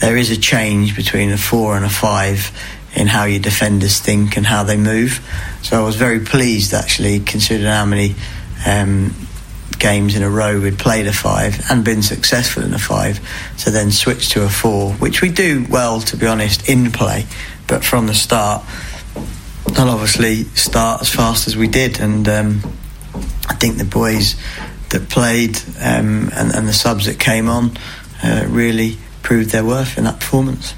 [0.00, 2.50] there is a change between a four and a five
[2.94, 5.26] in how your defenders think and how they move.
[5.62, 8.14] So I was very pleased actually, considering how many
[8.66, 9.14] um,
[9.78, 13.18] games in a row we'd played a five and been successful in a five,
[13.60, 17.24] to then switch to a four, which we do well, to be honest, in play,
[17.66, 18.62] but from the start,
[19.76, 21.98] I'll obviously start as fast as we did.
[21.98, 22.60] And um,
[23.48, 24.36] I think the boys
[24.90, 27.76] that played um, and, and the subs that came on
[28.22, 30.74] uh, really proved their worth in that performance.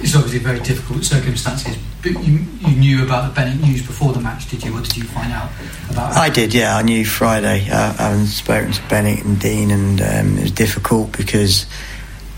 [0.00, 4.20] It's obviously very difficult circumstances, but you, you knew about the Benik news before the
[4.20, 4.72] match, did you?
[4.72, 5.50] What did you find out
[5.90, 6.16] about?
[6.16, 6.74] I did, yeah.
[6.76, 7.68] I knew Friday.
[7.70, 11.66] Uh, I haven't spoken to Benik and Dean, and um, it was difficult because,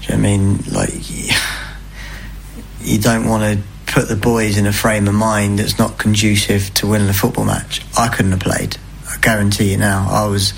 [0.03, 0.91] do you know what I mean, like,
[2.81, 6.75] you don't want to put the boys in a frame of mind that's not conducive
[6.75, 7.83] to winning a football match.
[7.97, 8.77] I couldn't have played.
[9.23, 10.07] Guarantee you now.
[10.11, 10.53] I was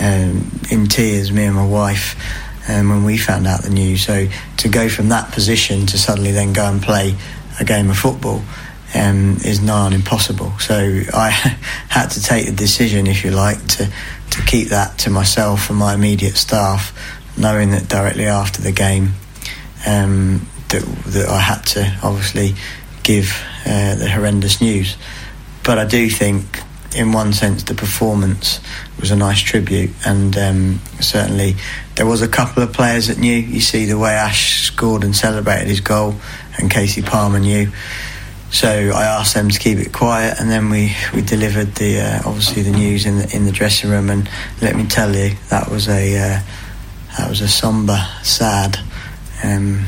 [0.00, 2.16] um, in tears, me and my wife,
[2.68, 4.04] um, when we found out the news.
[4.04, 7.14] So to go from that position to suddenly then go and play
[7.60, 8.42] a game of football
[8.94, 10.52] um, is nigh on impossible.
[10.58, 10.74] So
[11.14, 11.30] I
[11.88, 13.90] had to take the decision, if you like, to
[14.30, 16.92] to keep that to myself and my immediate staff,
[17.36, 19.12] knowing that directly after the game
[19.86, 22.54] um, that, that I had to obviously
[23.02, 24.96] give uh, the horrendous news.
[25.64, 26.60] But I do think,
[26.94, 28.60] in one sense, the performance
[28.98, 31.56] was a nice tribute, and um, certainly
[31.96, 33.34] there was a couple of players that knew.
[33.34, 36.14] You see the way Ash scored and celebrated his goal,
[36.58, 37.70] and Casey Palmer knew.
[38.50, 42.22] So I asked them to keep it quiet, and then we, we delivered the uh,
[42.24, 44.08] obviously the news in the in the dressing room.
[44.08, 44.28] And
[44.62, 46.40] let me tell you, that was a uh,
[47.18, 48.78] that was a somber, sad,
[49.42, 49.84] um,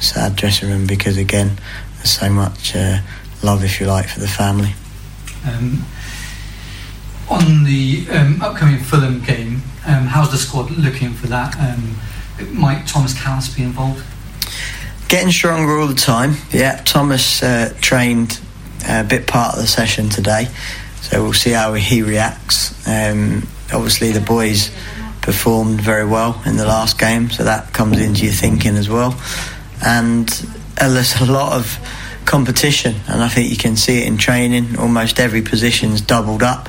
[0.00, 1.52] sad dressing room because again,
[1.96, 2.98] there's so much uh,
[3.42, 4.72] love, if you like, for the family.
[5.46, 5.84] Um,
[7.30, 11.56] on the um, upcoming Fulham game, um, how's the squad looking for that?
[11.58, 11.96] Um,
[12.52, 14.04] might Thomas Kalas be involved?
[15.08, 16.34] Getting stronger all the time.
[16.50, 18.40] Yeah, Thomas uh, trained
[18.88, 20.48] a bit part of the session today,
[21.02, 22.86] so we'll see how he reacts.
[22.86, 24.70] Um, obviously, the boys
[25.22, 29.20] performed very well in the last game, so that comes into your thinking as well.
[29.84, 30.28] And
[30.80, 31.78] uh, there's a lot of
[32.24, 34.78] competition, and I think you can see it in training.
[34.78, 36.68] Almost every position's doubled up.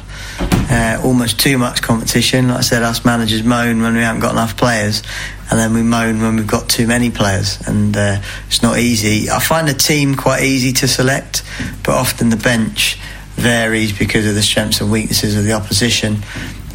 [0.73, 2.47] Uh, almost too much competition.
[2.47, 5.03] Like I said, us managers moan when we haven't got enough players,
[5.49, 9.29] and then we moan when we've got too many players, and uh, it's not easy.
[9.29, 11.43] I find the team quite easy to select,
[11.83, 12.97] but often the bench
[13.35, 16.19] varies because of the strengths and weaknesses of the opposition.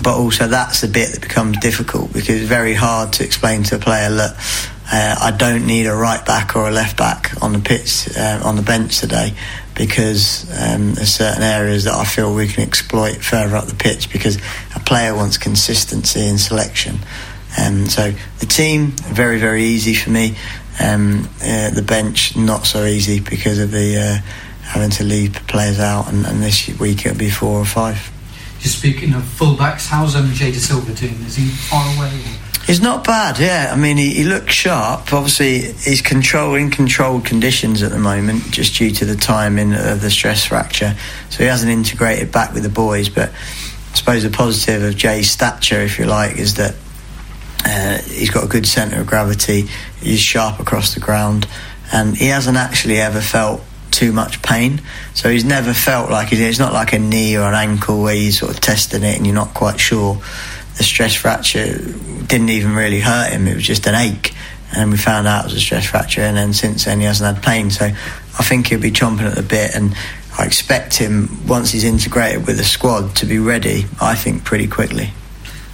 [0.03, 3.77] But also, that's the bit that becomes difficult because it's very hard to explain to
[3.77, 4.37] a player, look,
[4.93, 8.41] uh, I don't need a right back or a left back on the pitch uh,
[8.45, 9.35] on the bench today
[9.77, 14.11] because um, there's certain areas that I feel we can exploit further up the pitch
[14.11, 14.37] because
[14.75, 16.99] a player wants consistency in selection.
[17.61, 20.37] Um, so the team very very easy for me.
[20.83, 24.31] Um, uh, the bench not so easy because of the uh,
[24.63, 28.13] having to leave players out, and, and, this week it'll be four or five.
[28.61, 31.15] Just speaking of fullbacks, how's um, Jay Dasilva doing?
[31.25, 32.09] Is he far away?
[32.09, 32.46] Or?
[32.67, 33.71] He's not bad, yeah.
[33.73, 35.13] I mean, he, he looks sharp.
[35.13, 40.11] Obviously, he's controlling controlled conditions at the moment, just due to the timing of the
[40.11, 40.97] stress fracture.
[41.31, 43.09] So he hasn't integrated back with the boys.
[43.09, 46.75] But I suppose the positive of Jay's stature, if you like, is that
[47.65, 49.69] uh, he's got a good centre of gravity.
[50.01, 51.47] He's sharp across the ground,
[51.93, 54.83] and he hasn't actually ever felt too much pain.
[55.15, 58.33] So he's never felt like it's not like a knee or an ankle where you're
[58.33, 60.21] sort of testing it and you're not quite sure
[60.77, 61.79] the stress fracture
[62.27, 63.47] didn't even really hurt him.
[63.47, 64.35] It was just an ache.
[64.75, 66.23] And we found out it was a stress fracture.
[66.23, 67.71] And then since then, he hasn't had pain.
[67.71, 69.75] So I think he'll be chomping at the bit.
[69.75, 69.95] And
[70.39, 74.67] I expect him, once he's integrated with the squad, to be ready, I think, pretty
[74.67, 75.13] quickly.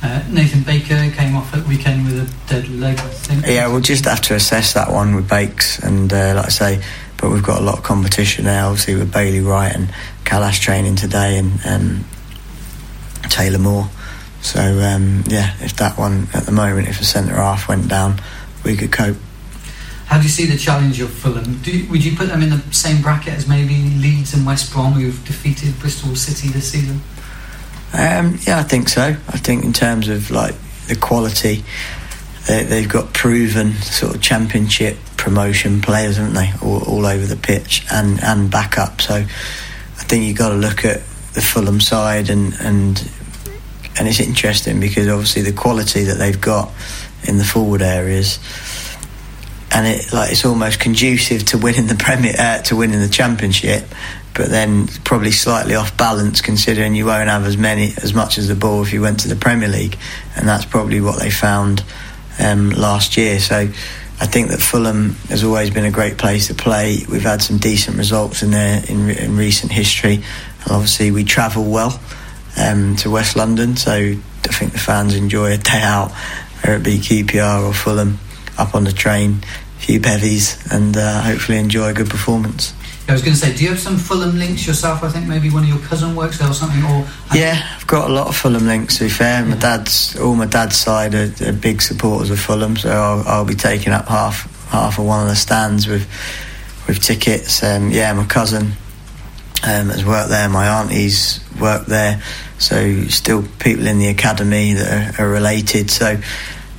[0.02, 3.46] Uh, Nathan Baker came off at weekend with a dead leg, I think.
[3.46, 5.78] Yeah, we'll just have to assess that one with Bakes.
[5.78, 6.84] And uh, like I say,
[7.18, 9.88] but we've got a lot of competition there, obviously, with Bailey Wright and
[10.24, 12.04] Kalas training today and, and
[13.30, 13.88] Taylor Moore.
[14.42, 18.20] So um, yeah, if that one at the moment, if a centre half went down,
[18.64, 19.16] we could cope.
[20.06, 21.60] How do you see the challenge of Fulham?
[21.64, 24.92] You, would you put them in the same bracket as maybe Leeds and West Brom,
[24.92, 27.00] who've defeated Bristol City this season?
[27.94, 29.02] Um, yeah, I think so.
[29.02, 30.54] I think in terms of like
[30.88, 31.64] the quality,
[32.46, 36.52] they, have got proven sort of championship promotion players, haven't they?
[36.60, 39.00] All, all over the pitch and and back up.
[39.00, 40.96] So I think you've got to look at
[41.34, 42.98] the Fulham side and and
[43.98, 46.70] and it's interesting because obviously the quality that they've got
[47.24, 48.38] in the forward areas
[49.70, 53.84] and it like it's almost conducive to winning the premier uh, to winning the championship
[54.34, 58.48] but then probably slightly off balance considering you won't have as many as much as
[58.48, 59.98] the ball if you went to the Premier League.
[60.36, 61.84] And that's probably what they found
[62.38, 63.38] um, last year.
[63.38, 67.00] So I think that Fulham has always been a great place to play.
[67.10, 70.14] We've had some decent results in there in, in recent history.
[70.62, 72.00] And obviously we travel well
[72.56, 73.76] um, to West London.
[73.76, 76.12] So I think the fans enjoy a day out,
[76.62, 78.18] whether it be QPR or Fulham,
[78.58, 79.42] up on the train,
[79.78, 82.74] a few bevies, and uh, hopefully enjoy a good performance.
[83.08, 85.02] I was going to say, do you have some Fulham links yourself?
[85.02, 86.82] I think maybe one of your cousin works there or something.
[86.84, 88.98] Or yeah, I've got a lot of Fulham links.
[88.98, 92.76] To be fair, my dad's all my dad's side are, are big supporters of Fulham,
[92.76, 96.08] so I'll, I'll, be taking up half half of one of the stands with
[96.86, 97.62] with tickets.
[97.62, 98.72] Um, yeah, my cousin
[99.64, 100.48] um, has worked there.
[100.48, 102.22] My auntie's worked there.
[102.58, 105.90] So still people in the academy that are, are related.
[105.90, 106.20] So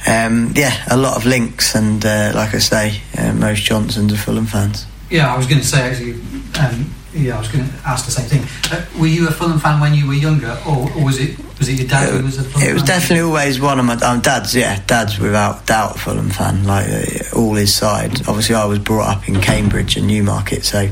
[0.07, 4.17] um, yeah, a lot of links, and uh, like I say, uh, most Johnsons are
[4.17, 4.85] Fulham fans.
[5.09, 6.13] Yeah, I was going to say actually,
[6.59, 8.43] Um, yeah, I was going to ask the same thing.
[8.71, 11.69] Uh, were you a Fulham fan when you were younger, or, or was it was
[11.69, 12.69] it your dad it, who was a Fulham fan?
[12.69, 12.99] It was fan?
[12.99, 14.55] definitely always one of my um, dad's.
[14.55, 16.65] Yeah, dad's without doubt a Fulham fan.
[16.65, 18.27] Like uh, all his side.
[18.27, 20.89] Obviously, I was brought up in Cambridge and Newmarket, so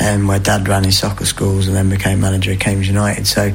[0.00, 3.26] um, where dad ran his soccer schools and then became manager at Cambridge United.
[3.26, 3.52] So,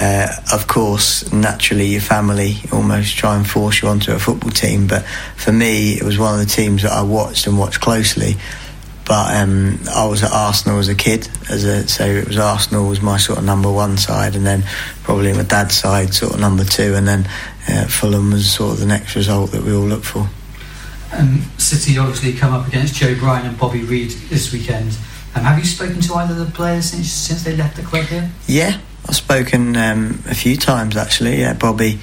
[0.00, 4.86] uh, of course, naturally, your family almost try and force you onto a football team.
[4.86, 5.04] But
[5.36, 8.36] for me, it was one of the teams that I watched and watched closely.
[9.04, 12.88] But um, I was at Arsenal as a kid, as a, so it was Arsenal
[12.88, 14.62] was my sort of number one side, and then
[15.02, 17.28] probably my dad's side sort of number two, and then
[17.68, 20.28] uh, Fulham was sort of the next result that we all look for.
[21.12, 24.96] Um, City obviously come up against Joe Bryan and Bobby Reid this weekend.
[25.34, 28.06] Um, have you spoken to either of the players since since they left the club
[28.06, 28.30] here?
[28.46, 31.40] Yeah, I've spoken um, a few times actually.
[31.40, 32.00] Yeah, Bobby,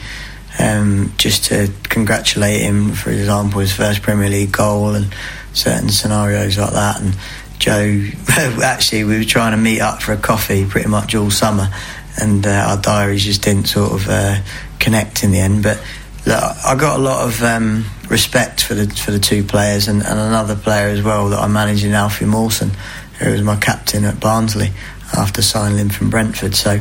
[0.60, 5.14] um, just to congratulate him, for example, his first Premier League goal and
[5.54, 7.02] certain scenarios like that.
[7.02, 7.16] And
[7.60, 8.04] Joe,
[8.64, 11.70] actually, we were trying to meet up for a coffee pretty much all summer,
[12.22, 14.42] and uh, our diaries just didn't sort of uh,
[14.80, 15.64] connect in the end.
[15.64, 15.84] But
[16.26, 20.02] look, I got a lot of um, respect for the for the two players and,
[20.02, 22.72] and another player as well that I manage in Alfie Mawson,
[23.20, 24.72] who was my captain at Barnsley
[25.18, 26.56] after signing him from Brentford.
[26.56, 26.80] So.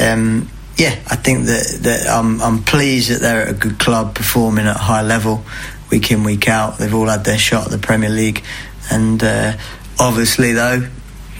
[0.00, 4.14] Um, yeah, I think that, that I'm, I'm pleased that they're at a good club
[4.14, 5.44] performing at a high level
[5.90, 6.78] week in, week out.
[6.78, 8.44] They've all had their shot at the Premier League.
[8.90, 9.56] And uh,
[9.98, 10.88] obviously, though,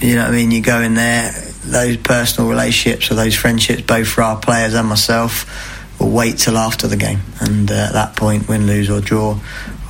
[0.00, 1.30] you know what I mean, you go in there,
[1.64, 6.56] those personal relationships or those friendships, both for our players and myself, will wait till
[6.56, 7.20] after the game.
[7.40, 9.38] And uh, at that point, win, lose, or draw,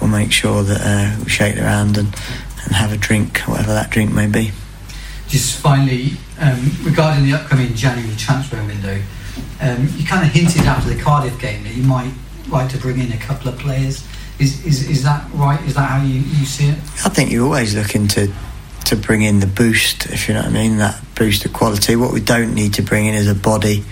[0.01, 2.15] we'll make sure that uh, we shake their hand and,
[2.65, 4.53] and have a drink, whatever that drink may be.
[5.29, 9.01] Just finally, um, regarding the upcoming January transfer window,
[9.61, 12.13] um, you kind of hinted after the Cardiff game that you might
[12.49, 14.07] like to bring in a couple of players.
[14.39, 15.61] Is, is, is that right?
[15.67, 16.79] Is that how you, you see it?
[17.05, 18.33] I think you're always looking to
[18.87, 21.95] to bring in the boost, if you know what I mean, that boost of quality.
[21.95, 23.85] What we don't need to bring in is a body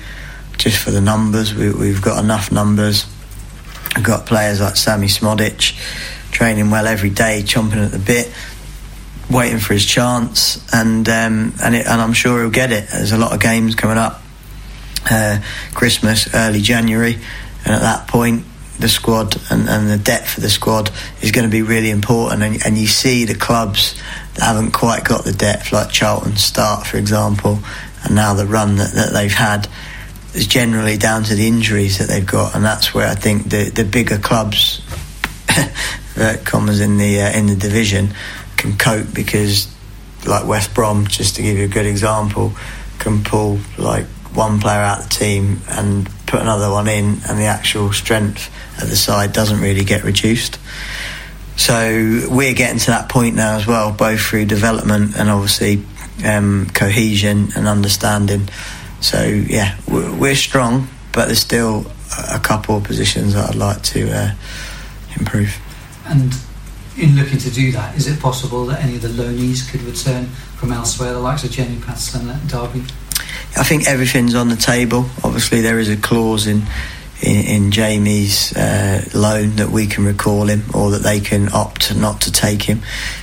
[0.57, 1.55] just for the numbers.
[1.55, 3.05] We, we've got enough numbers.
[3.95, 5.79] We've got players like Sammy Szmodics
[6.31, 8.33] training well every day, chomping at the bit,
[9.31, 12.89] waiting for his chance, and um, and it, and I'm sure he'll get it.
[12.91, 14.23] There's a lot of games coming up,
[15.11, 15.41] uh,
[15.75, 17.15] Christmas, early January,
[17.65, 18.45] and at that point
[18.79, 20.91] the squad and, and the depth of the squad
[21.23, 22.43] is going to be really important.
[22.43, 24.01] And, and you see the clubs
[24.35, 27.59] that haven't quite got the depth, like Charlton Start, for example,
[28.05, 29.69] and now the run that, that they've had
[30.35, 33.71] is generally down to the injuries that they've got, and that's where I think the,
[33.71, 34.83] the bigger clubs,
[36.17, 38.11] that commas in the uh, in the division,
[38.57, 39.73] can cope because,
[40.27, 42.53] like West Brom, just to give you a good example,
[42.99, 47.39] can pull like one player out of the team and put another one in, and
[47.39, 48.51] the actual strength
[48.83, 50.59] of the side doesn't really get reduced.
[51.57, 55.83] So we're getting to that point now as well, both through development and obviously
[56.25, 58.49] um, cohesion and understanding.
[59.01, 61.87] So yeah, we're, we're strong, but there's still
[62.31, 64.35] a couple of positions that I'd like to uh,
[65.19, 65.59] improve.
[66.05, 66.35] And
[66.99, 70.27] in looking to do that, is it possible that any of the loanees could return
[70.57, 72.85] from elsewhere, the likes of Jamie Paterson at Derby?
[73.57, 75.07] I think everything's on the table.
[75.23, 76.63] Obviously, there is a clause in
[77.23, 81.97] in, in Jamie's uh, loan that we can recall him, or that they can opt
[81.97, 82.83] not to take him.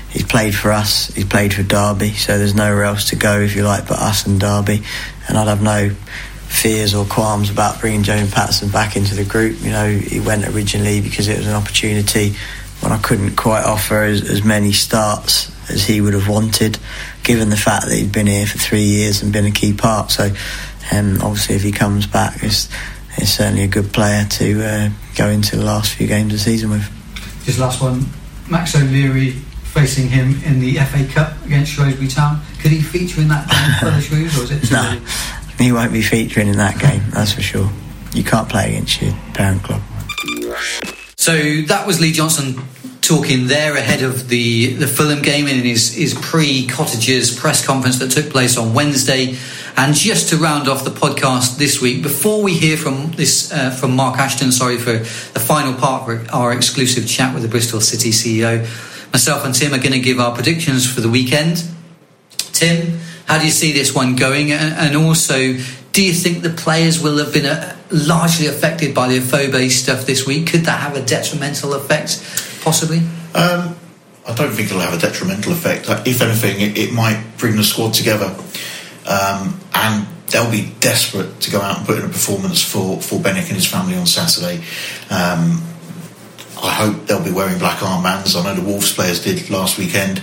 [0.10, 1.08] He's played for us.
[1.08, 4.26] He's played for Derby, so there's nowhere else to go, if you like, but us
[4.26, 4.84] and Derby.
[5.28, 9.60] And I'd have no fears or qualms about bringing Jamie Paterson back into the group.
[9.62, 12.36] You know, he went originally because it was an opportunity
[12.84, 16.78] when I couldn't quite offer as, as many starts as he would have wanted,
[17.24, 20.12] given the fact that he'd been here for three years and been a key part.
[20.12, 20.26] So,
[20.92, 22.68] um, obviously, if he comes back, it's,
[23.18, 26.44] it's certainly a good player to uh, go into the last few games of the
[26.44, 26.84] season with.
[27.46, 28.06] Just last one,
[28.50, 32.42] Max O'Leary facing him in the FA Cup against Shrewsbury Town.
[32.62, 35.00] Could he feature in that game for the Shrews, or is it No,
[35.58, 37.70] he won't be featuring in that game, that's for sure.
[38.14, 39.82] You can't play against your parent club.
[41.24, 42.62] So that was Lee Johnson
[43.00, 47.98] talking there ahead of the, the Fulham game in his, his pre Cottages press conference
[48.00, 49.38] that took place on Wednesday.
[49.78, 53.70] And just to round off the podcast this week, before we hear from this uh,
[53.72, 57.80] from Mark Ashton, sorry for the final part of our exclusive chat with the Bristol
[57.80, 58.60] City CEO,
[59.14, 61.64] myself and Tim are going to give our predictions for the weekend.
[62.52, 64.52] Tim, how do you see this one going?
[64.52, 65.56] And, also,
[65.94, 70.06] do you think the players will have been uh, largely affected by the Afobe stuff
[70.06, 70.48] this week?
[70.48, 72.20] Could that have a detrimental effect,
[72.64, 73.00] possibly?
[73.34, 73.76] Um,
[74.28, 75.90] I don't think it'll have a detrimental effect.
[75.90, 78.36] Uh, If anything, it, it might bring the squad together,
[79.08, 83.20] um, and they'll be desperate to go out and put in a performance for for
[83.20, 84.64] Benik and his family on Saturday.
[85.10, 85.62] Um,
[86.64, 88.40] I hope they'll be wearing black armbands.
[88.40, 90.20] I know the Wolves players did last weekend,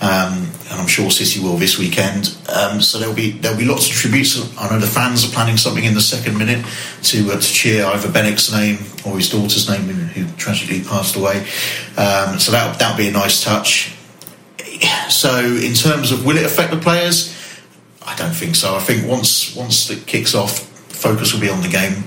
[0.00, 2.38] um, and I'm sure City will this weekend.
[2.48, 4.38] Um, so there'll be there'll be lots of tributes.
[4.56, 6.64] I know the fans are planning something in the second minute
[7.04, 11.40] to uh, to cheer either Benik's name or his daughter's name, who tragically passed away.
[11.96, 13.92] Um, so that that'll be a nice touch.
[15.08, 17.36] So in terms of will it affect the players?
[18.06, 18.76] I don't think so.
[18.76, 22.04] I think once once it kicks off, focus will be on the game.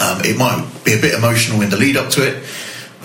[0.00, 2.44] Um, it might be a bit emotional in the lead up to it,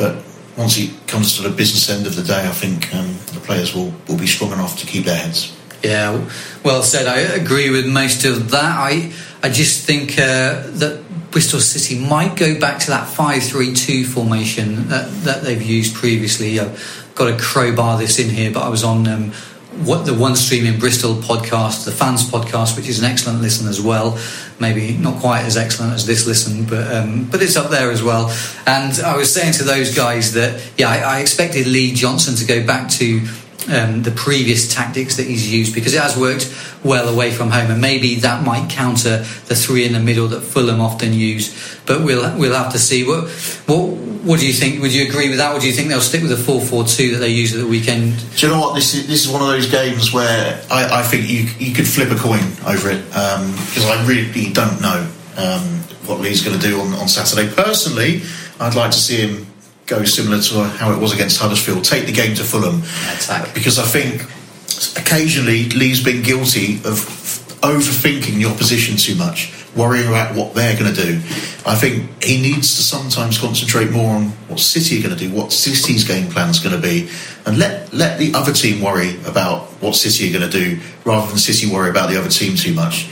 [0.02, 0.16] but
[0.58, 3.76] once it comes to the business end of the day, I think um, the players
[3.76, 5.56] will, will be strong enough to keep their heads.
[5.84, 6.28] Yeah,
[6.64, 7.06] well said.
[7.06, 8.76] I agree with most of that.
[8.92, 14.90] I I just think uh, that Bristol City might go back to that five-three-two formation
[14.90, 16.60] that, that they've used previously.
[16.60, 19.32] I've got to crowbar this in here, but I was on um,
[19.72, 23.68] what the One Team in Bristol podcast, the fans podcast, which is an excellent listen
[23.68, 24.20] as well.
[24.60, 28.04] Maybe not quite as excellent as this listen, but um, but it's up there as
[28.04, 28.30] well.
[28.68, 32.46] And I was saying to those guys that yeah, I, I expected Lee Johnson to
[32.46, 33.22] go back to
[33.70, 36.52] um, the previous tactics that he's used because it has worked
[36.84, 40.42] well away from home, and maybe that might counter the three in the middle that
[40.42, 41.80] Fulham often use.
[41.86, 43.06] But we'll we'll have to see.
[43.06, 43.30] What
[43.68, 44.82] what what do you think?
[44.82, 46.86] Would you agree with that, or do you think they'll stick with the four four
[46.86, 48.18] two that they used at the weekend?
[48.36, 49.08] Do you know what this is?
[49.08, 52.16] This is one of those games where I, I think you you could flip a
[52.16, 55.08] coin over it because um, I really don't know
[55.38, 55.62] um,
[56.08, 57.54] what Lee's going to do on, on Saturday.
[57.54, 58.24] Personally,
[58.60, 59.51] I'd like to see him
[59.92, 61.84] go similar to how it was against Huddersfield.
[61.84, 62.82] Take the game to Fulham.
[63.14, 63.54] Attack.
[63.54, 64.24] Because I think
[64.98, 66.96] occasionally Lee's been guilty of
[67.62, 71.18] overthinking the opposition too much, worrying about what they're going to do.
[71.66, 75.32] I think he needs to sometimes concentrate more on what City are going to do,
[75.32, 77.10] what City's game plan is going to be,
[77.46, 81.28] and let let the other team worry about what City are going to do, rather
[81.28, 83.08] than City worry about the other team too much.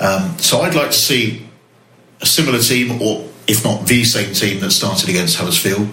[0.00, 1.46] Um, so I'd like to see
[2.20, 5.86] a similar team, or if not the same team that started against Huddersfield,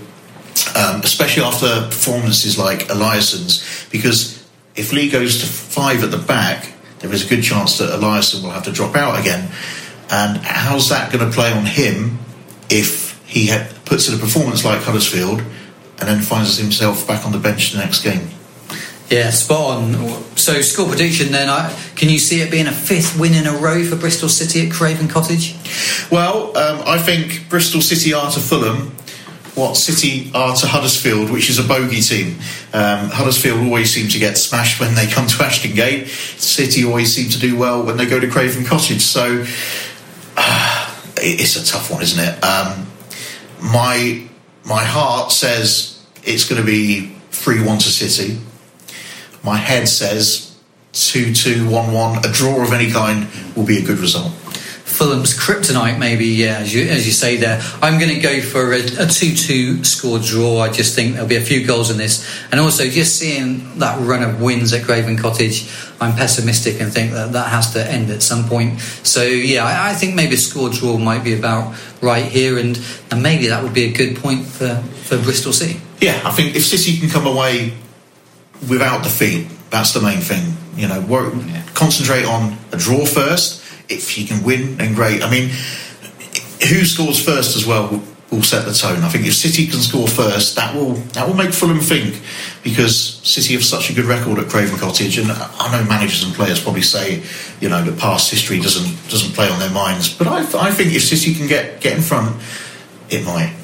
[0.76, 4.46] um, especially after performances like Eliasson's, because
[4.76, 8.44] if Lee goes to five at the back, there is a good chance that Eliasson
[8.44, 9.52] will have to drop out again.
[10.10, 12.20] And how's that going to play on him
[12.70, 17.32] if he had, puts in a performance like Huddersfield and then finds himself back on
[17.32, 18.30] the bench the next game?
[19.10, 19.94] Yeah, spot on.
[20.38, 21.50] So, score prediction then.
[21.50, 24.68] I, can you see it being a fifth win in a row for Bristol City
[24.68, 25.56] at Craven Cottage?
[26.10, 28.96] Well, um, I think Bristol City are to Fulham
[29.56, 32.38] what City are to Huddersfield, which is a bogey team.
[32.74, 36.08] Um, Huddersfield always seem to get smashed when they come to Ashton Gate.
[36.08, 39.02] City always seem to do well when they go to Craven Cottage.
[39.02, 39.46] So
[40.38, 42.44] uh, it's a tough one, isn't it?
[42.44, 42.88] Um,
[43.62, 44.28] my
[44.64, 48.40] my heart says it's going to be three one to City.
[49.44, 50.52] My head says
[50.94, 52.26] 2 2 1 1.
[52.26, 54.32] A draw of any kind will be a good result.
[55.02, 57.60] Fulham's kryptonite, maybe, yeah, as you, as you say there.
[57.82, 60.60] I'm going to go for a, a 2 2 score draw.
[60.60, 62.24] I just think there'll be a few goals in this.
[62.52, 65.68] And also, just seeing that run of wins at Craven Cottage,
[66.00, 68.80] I'm pessimistic and think that that has to end at some point.
[68.80, 72.80] So, yeah, I, I think maybe a score draw might be about right here, and,
[73.10, 75.82] and maybe that would be a good point for, for Bristol City.
[76.00, 77.74] Yeah, I think if City can come away
[78.70, 80.54] without defeat, that's the main thing.
[80.76, 81.34] You know, work,
[81.74, 83.61] concentrate on a draw first
[83.92, 85.24] if you can win, then great.
[85.24, 85.50] I mean,
[86.70, 89.04] who scores first as well will, set the tone.
[89.04, 92.22] I think if City can score first, that will that will make Fulham think
[92.64, 96.34] because City have such a good record at Craven Cottage, and I know managers and
[96.34, 97.24] players probably say,
[97.60, 100.94] you know, the past history doesn't doesn't play on their minds, but I, I think
[100.94, 102.42] if City can get get in front,
[103.10, 103.61] it might.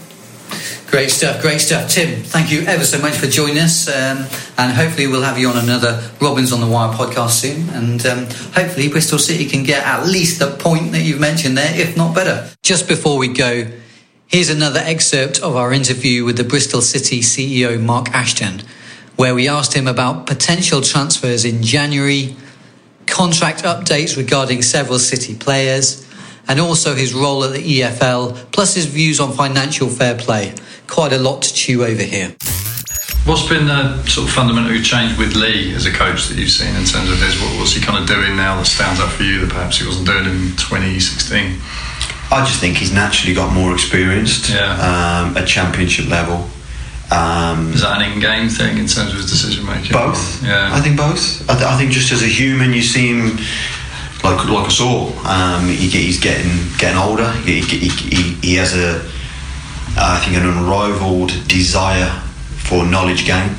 [0.88, 1.90] Great stuff, great stuff.
[1.90, 3.90] Tim, thank you ever so much for joining us.
[3.90, 4.26] Um,
[4.58, 7.70] and hopefully, we'll have you on another Robins on the Wire podcast soon.
[7.72, 8.20] And um,
[8.54, 12.16] hopefully, Bristol City can get at least the point that you've mentioned there, if not
[12.16, 12.50] better.
[12.64, 13.68] Just before we go,
[14.28, 18.62] here's another excerpt of our interview with the Bristol City CEO, Mark Ashton,
[19.18, 22.38] where we asked him about potential transfers in January,
[23.08, 26.07] contract updates regarding several City players,
[26.48, 30.54] and also his role at the EFL, plus his views on financial fair play
[30.88, 32.36] quite a lot to chew over here.
[33.26, 36.74] What's been the sort of fundamental change with Lee as a coach that you've seen
[36.76, 37.38] in terms of his?
[37.42, 39.86] What, what's he kind of doing now that stands out for you that perhaps he
[39.86, 41.60] wasn't doing in 2016?
[42.32, 44.72] I just think he's naturally got more experienced yeah.
[44.80, 46.48] um, at championship level.
[47.12, 49.94] Um, Is that an in-game thing in terms of his decision making?
[49.94, 50.44] Both.
[50.44, 50.70] Yeah.
[50.74, 51.50] I think both.
[51.50, 53.38] I, th- I, think just as a human, you see him
[54.36, 55.14] like like us all.
[55.26, 57.32] Um, he, he's getting getting older.
[57.32, 59.02] He, he, he, he has a
[60.00, 62.10] I think, an unrivaled desire
[62.58, 63.56] for knowledge gain.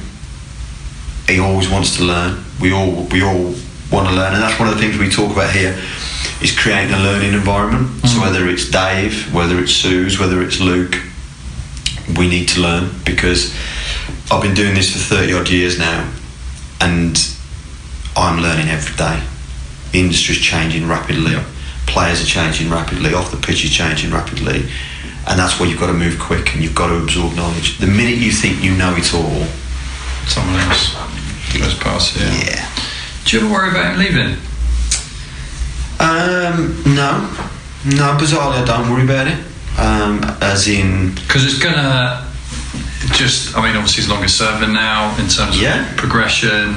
[1.27, 2.45] He always wants to learn.
[2.61, 3.55] We all we all
[3.91, 5.79] want to learn, and that's one of the things we talk about here.
[6.41, 7.89] Is creating a learning environment.
[7.89, 8.09] Mm.
[8.09, 10.95] So whether it's Dave, whether it's Suze, whether it's Luke,
[12.17, 13.53] we need to learn because
[14.31, 16.09] I've been doing this for 30 odd years now
[16.81, 17.19] and
[18.17, 19.21] I'm learning every day.
[19.93, 21.35] The industry's changing rapidly,
[21.87, 24.69] players are changing rapidly, off the pitch is changing rapidly,
[25.27, 27.79] and that's where you've got to move quick and you've got to absorb knowledge.
[27.79, 29.45] The minute you think you know it all,
[30.27, 30.95] someone else
[31.59, 32.17] goes past.
[32.17, 32.33] Yeah.
[32.45, 32.71] yeah.
[33.25, 34.37] Do you ever worry about him leaving?
[36.01, 37.27] Um, no,
[37.97, 39.39] no, bizarrely, I don't worry about it.
[39.79, 42.27] Um, as in, because it's gonna
[43.13, 43.57] just.
[43.57, 45.93] I mean, obviously, he's longer serving now in terms of Yeah.
[45.97, 46.77] progression.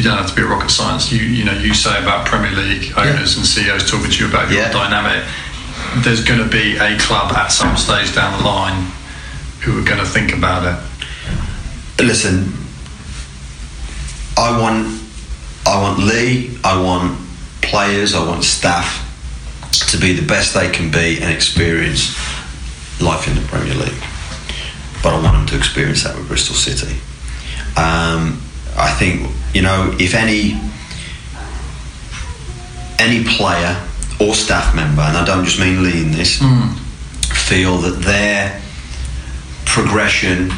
[0.00, 1.12] You don't have to be a rocket science.
[1.12, 4.50] You you know, you say about Premier League owners and CEOs talking to you about
[4.50, 4.72] your Yeah.
[4.72, 5.22] dynamic.
[5.96, 8.90] There's going to be a club at some stage down the line
[9.60, 12.02] who are going to think about it.
[12.02, 12.50] listen,
[14.38, 15.02] I want,
[15.66, 17.18] I want Lee, I want
[17.60, 19.04] players, I want staff
[19.90, 22.16] to be the best they can be and experience
[23.02, 24.02] life in the Premier League.
[25.02, 26.96] But I want them to experience that with Bristol City.
[27.76, 28.40] Um,
[28.80, 30.58] I think you know if any
[32.98, 33.76] any player
[34.20, 36.42] or staff member, and I don't just mean Lee in this,
[37.48, 38.60] feel that their
[39.64, 40.50] progression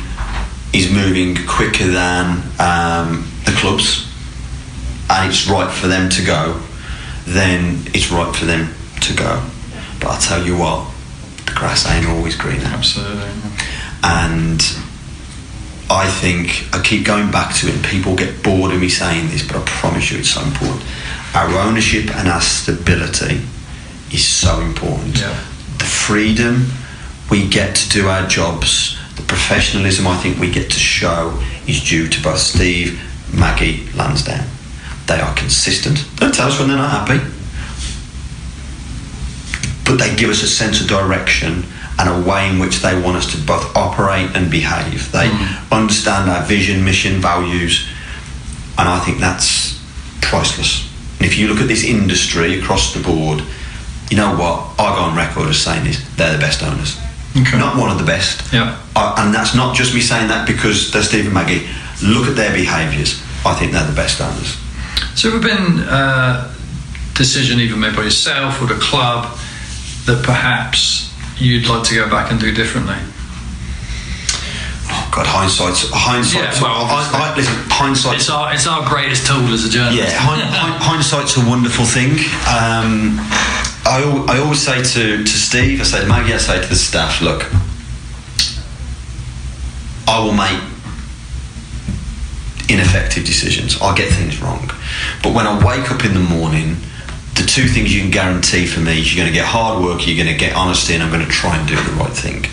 [0.73, 4.09] is moving quicker than um, the clubs,
[5.11, 6.61] and it's right for them to go,
[7.27, 9.43] then it's right for them to go.
[10.01, 10.91] But I tell you what,
[11.47, 12.64] the grass ain't always greener.
[12.64, 13.31] Absolutely.
[14.03, 14.61] And
[15.93, 19.28] I think I keep going back to it, and people get bored of me saying
[19.28, 20.82] this, but I promise you it's so important.
[21.34, 23.43] Our ownership and our stability
[24.11, 25.20] is so important.
[25.20, 25.38] Yeah.
[25.78, 26.66] The freedom
[27.30, 31.82] we get to do our jobs, the professionalism I think we get to show is
[31.82, 33.01] due to both Steve,
[33.32, 34.47] Maggie, Lansdown.
[35.07, 36.07] They are consistent.
[36.16, 37.22] Don't tell us when they're not happy
[39.84, 41.64] but they give us a sense of direction
[42.03, 45.12] and a way in which they want us to both operate and behave.
[45.12, 45.30] They
[45.70, 47.88] understand our vision, mission, values,
[48.76, 49.80] and I think that's
[50.20, 50.90] priceless.
[51.18, 53.42] And if you look at this industry across the board,
[54.11, 54.74] you know what?
[54.80, 56.98] I go on record as saying this: they're the best owners.
[57.36, 57.57] Okay.
[57.57, 58.53] Not one of the best.
[58.53, 58.78] Yeah.
[58.96, 61.66] Uh, and that's not just me saying that because they're Steve and Maggie.
[62.03, 63.22] Look at their behaviours.
[63.46, 64.59] I think they're the best owners.
[65.14, 66.53] So, have there been uh,
[67.14, 69.38] decision either made by yourself or the club
[70.07, 71.11] that perhaps
[71.43, 72.97] you'd like to go back and do differently?
[74.95, 76.61] Oh God, hindsight's hindsight's.
[76.61, 79.99] Yeah, well, I, I, listen, hindsight's It's our it's our greatest tool as a journalist.
[79.99, 82.12] Yeah, hind, hind, hindsight's a wonderful thing.
[82.47, 83.18] Um,
[83.84, 86.76] I, I always say to, to Steve, I say to Maggie, I say to the
[86.76, 87.51] staff, look,
[90.07, 90.61] I will make
[92.70, 93.80] ineffective decisions.
[93.82, 94.70] I'll get things wrong.
[95.22, 96.76] But when I wake up in the morning,
[97.35, 100.07] the two things you can guarantee for me is you're going to get hard work,
[100.07, 102.45] you're going to get honesty, and I'm going to try and do the right thing.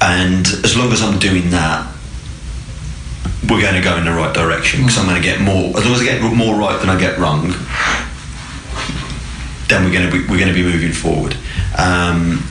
[0.00, 1.86] And as long as I'm doing that,
[3.48, 5.76] we're going to go in the right direction because I'm going to get more.
[5.76, 7.52] As long as I get more right than I get wrong,
[9.68, 11.36] then we're going to be we're going to be moving forward.
[11.78, 12.42] Um,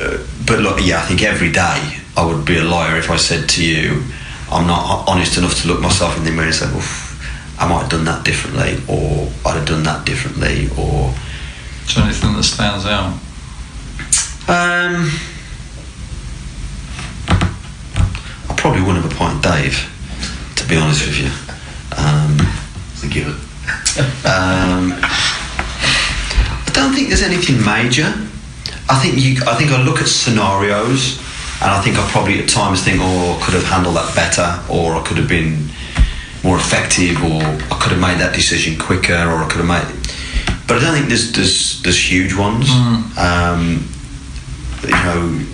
[0.00, 3.16] uh, but look, yeah, I think every day I would be a liar if I
[3.16, 4.02] said to you,
[4.50, 7.09] I'm not honest enough to look myself in the mirror and say, Oof,
[7.60, 11.12] I might have done that differently, or I'd have done that differently, or.
[11.86, 13.12] Is there anything that stands out?
[14.48, 15.10] Um,
[18.48, 19.90] I probably wouldn't have appointed Dave,
[20.56, 21.30] to be honest with you.
[21.96, 22.38] Um,
[22.92, 23.32] It's a given.
[24.24, 28.06] um, I don't think there's anything major.
[28.88, 29.42] I think you.
[29.46, 31.18] I think I look at scenarios,
[31.60, 34.62] and I think I probably at times think, oh, I could have handled that better,
[34.68, 35.68] or I could have been
[36.42, 39.96] more effective, or I could have made that decision quicker, or I could have made.
[40.66, 42.70] But I don't think there's there's there's huge ones.
[43.18, 43.86] Um,
[44.84, 45.44] you know,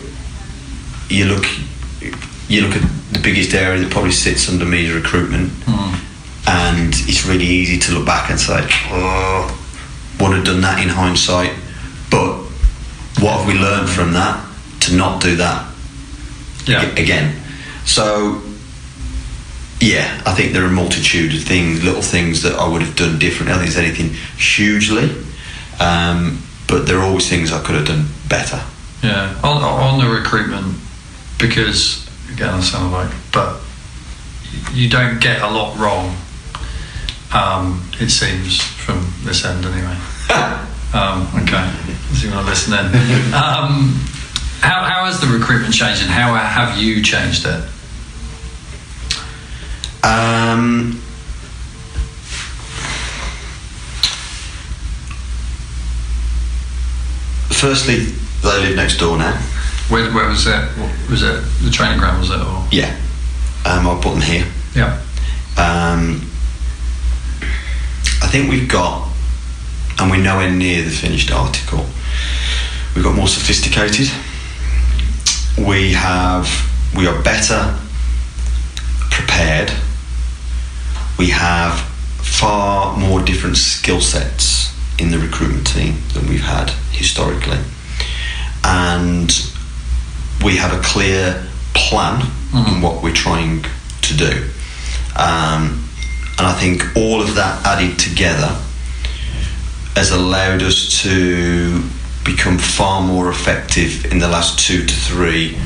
[1.08, 1.44] you look
[2.48, 2.82] you look at
[3.12, 5.52] the biggest area that probably sits under me is recruitment,
[6.46, 8.60] and it's really easy to look back and say,
[8.90, 9.50] "Oh,
[10.20, 11.52] would have done that in hindsight."
[12.10, 12.34] But
[13.20, 14.44] what have we learned from that
[14.80, 15.64] to not do that
[16.66, 16.82] Yeah.
[16.96, 17.34] again?
[17.84, 18.42] So,
[19.80, 22.96] yeah, I think there are a multitude of things, little things that I would have
[22.96, 23.52] done differently.
[23.52, 25.10] I don't think there's anything hugely,
[25.80, 28.62] um, but there are always things I could have done better.
[29.02, 30.76] Yeah, on, on the recruitment,
[31.38, 33.60] because again, I sound like, but
[34.72, 36.16] you don't get a lot wrong.
[37.34, 39.96] Um, it seems from this end, anyway.
[40.94, 41.70] um, okay,
[42.14, 42.86] so you want to listen in.
[43.36, 44.00] Um,
[44.60, 47.62] how, how has the recruitment changed, and how have you changed it?
[50.06, 50.92] Um,
[57.50, 58.04] firstly,
[58.42, 59.36] they live next door now.
[59.88, 60.52] Where, where was it?
[60.78, 62.20] What, was it the training ground?
[62.20, 62.38] Was it?
[62.38, 62.68] Or?
[62.70, 62.94] Yeah,
[63.64, 64.46] um, I'll put them here.
[64.76, 65.02] Yeah.
[65.56, 66.20] Um,
[68.22, 69.08] I think we've got,
[69.98, 71.84] and we're nowhere near the finished article.
[72.94, 74.08] We've got more sophisticated.
[75.58, 76.48] We have,
[76.96, 77.76] we are better
[79.10, 79.72] prepared.
[81.18, 81.80] We have
[82.18, 87.58] far more different skill sets in the recruitment team than we've had historically,
[88.64, 89.30] and
[90.44, 93.64] we have a clear plan in what we're trying
[94.02, 94.50] to do.
[95.16, 95.84] Um,
[96.38, 98.60] and I think all of that added together
[99.94, 101.82] has allowed us to
[102.24, 105.58] become far more effective in the last two to three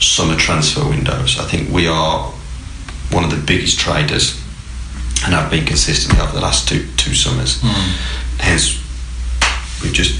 [0.00, 1.38] summer transfer windows.
[1.38, 2.30] I think we are
[3.10, 4.40] one of the biggest traders
[5.24, 7.60] and I've been consistently over the last two two summers.
[8.40, 8.78] Hence,
[9.82, 10.14] we've just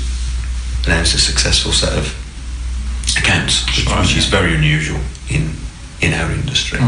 [0.87, 2.07] announced a successful set of
[3.19, 5.01] accounts, which, Right, which is very unusual
[5.31, 5.51] in
[6.01, 6.79] in our industry.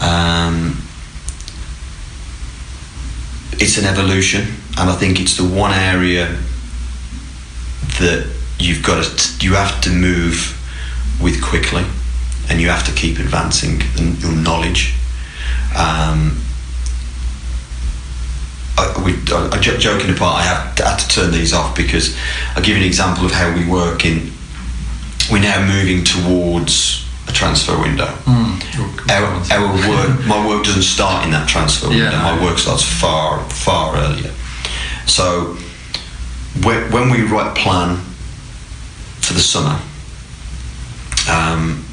[0.00, 0.76] Um,
[3.52, 4.42] it's an evolution,
[4.78, 6.26] and I think it's the one area
[8.00, 8.26] that
[8.58, 10.58] you've got to you have to move
[11.20, 11.84] with quickly,
[12.48, 13.82] and you have to keep advancing
[14.20, 14.94] your knowledge.
[15.76, 16.40] Um,
[18.78, 22.16] I, we, I, I, joking apart, I have had to turn these off because
[22.56, 24.32] I'll give you an example of how we work in.
[25.30, 28.08] We're now moving towards a transfer window.
[29.10, 32.04] Our, our work, my work doesn't start in that transfer window.
[32.04, 32.22] Yeah.
[32.22, 34.32] My work starts far, far earlier.
[35.06, 35.56] So
[36.62, 37.96] when, when we write a plan
[39.20, 39.78] for the summer,
[41.30, 41.84] um,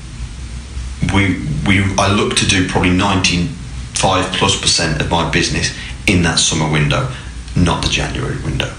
[1.13, 5.73] we we I look to do probably 95 plus percent of my business
[6.09, 7.07] in that summer window,
[7.55, 8.73] not the January window.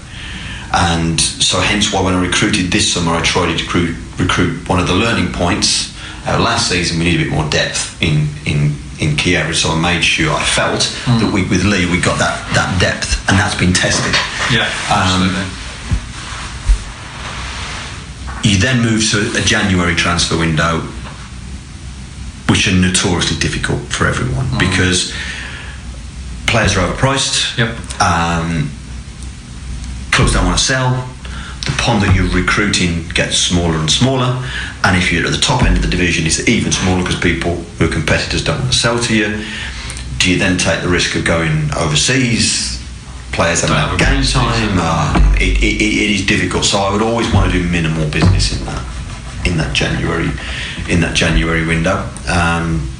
[0.73, 4.79] And so, hence why when I recruited this summer, I tried to recruit, recruit one
[4.79, 5.91] of the learning points.
[6.27, 9.71] Our last season, we needed a bit more depth in, in, in key areas, so
[9.71, 11.19] I made sure I felt hmm.
[11.19, 14.13] that we, with Lee, we got that, that depth, and that's been tested.
[14.51, 15.57] Yeah, Um, absolutely.
[18.43, 20.81] You then move to a January transfer window,
[22.49, 24.57] which are notoriously difficult for everyone hmm.
[24.59, 25.13] because
[26.51, 27.57] players are overpriced.
[27.57, 27.69] Yep.
[28.03, 28.69] Um,
[30.11, 31.07] clubs don't want to sell.
[31.65, 34.43] The pond that you're recruiting gets smaller and smaller,
[34.83, 37.55] and if you're at the top end of the division, it's even smaller because people
[37.55, 39.45] who are competitors don't want to sell to you.
[40.17, 42.79] Do you then take the risk of going overseas?
[43.31, 44.75] Players Don't have game time.
[44.75, 46.65] Uh, it, it, it is difficult.
[46.65, 48.83] So I would always want to do minimal business in that
[49.45, 50.29] in that January
[50.89, 52.09] in that January window.
[52.27, 52.91] Um,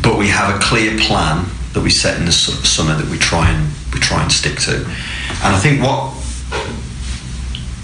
[0.00, 3.18] but we have a clear plan that we set in the su- summer that we
[3.18, 4.76] try and we try and stick to.
[4.76, 6.12] And I think what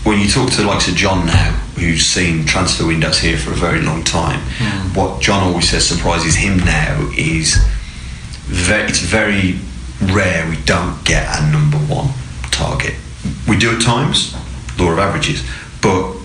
[0.04, 3.50] when you talk to the likes of John now, who's seen transfer windows here for
[3.50, 4.94] a very long time, hmm.
[4.94, 7.56] what John always says surprises him now is
[8.46, 9.58] very, it's very
[10.14, 12.10] rare we don't get a number one
[12.52, 12.94] target.
[13.48, 14.34] We do at times,
[14.78, 15.42] law of averages,
[15.82, 16.16] but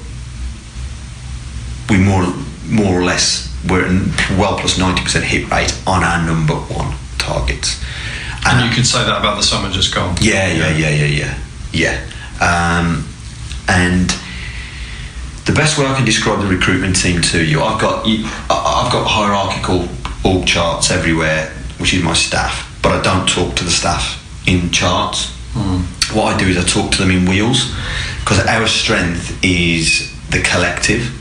[1.90, 2.26] we more
[2.68, 6.96] more or less we're at well plus ninety percent hit rate on our number one
[7.22, 7.82] targets.
[8.46, 10.16] And you can say that about the summer just gone.
[10.20, 11.38] Yeah, yeah, yeah, yeah, yeah,
[11.72, 11.98] yeah.
[12.42, 13.08] Um,
[13.68, 14.10] and
[15.46, 18.92] the best way I can describe the recruitment team to you, I've got you- I've
[18.92, 19.88] got hierarchical
[20.24, 24.72] org charts everywhere, which is my staff, but I don't talk to the staff in
[24.72, 25.28] charts.
[26.14, 27.72] What I do is I talk to them in wheels
[28.22, 31.12] because our strength is the collective.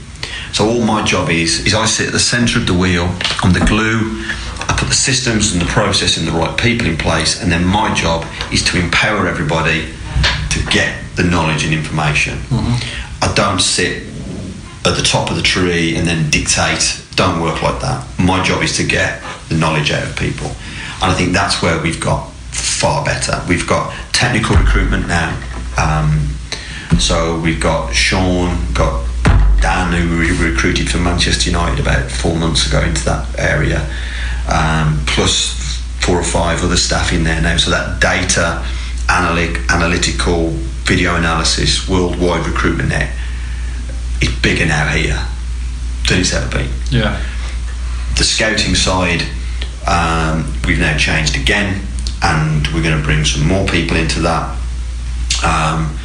[0.52, 3.08] So all my job is is I sit at the centre of the wheel.
[3.42, 4.24] I'm the glue.
[4.68, 7.64] I put the systems and the process and the right people in place, and then
[7.64, 9.88] my job is to empower everybody
[10.50, 12.38] to get the knowledge and information.
[13.22, 14.02] I don't sit
[14.84, 17.02] at the top of the tree and then dictate.
[17.14, 18.06] Don't work like that.
[18.18, 20.48] My job is to get the knowledge out of people,
[21.02, 23.42] and I think that's where we've got far better.
[23.48, 25.36] We've got technical recruitment now.
[25.76, 26.28] Um,
[26.98, 29.06] so we've got Sean, got
[29.60, 33.86] Dan, who we recruited from Manchester United about four months ago into that area,
[34.50, 37.56] um, plus four or five other staff in there now.
[37.56, 38.64] So that data,
[39.08, 40.48] analytic, analytical,
[40.84, 43.14] video analysis, worldwide recruitment net
[44.20, 45.18] is bigger now here
[46.08, 47.20] than it's ever been Yeah.
[48.16, 49.22] the scouting side,
[49.86, 51.80] um, we've now changed again,
[52.22, 54.56] and we're going to bring some more people into that.
[55.44, 55.96] Um,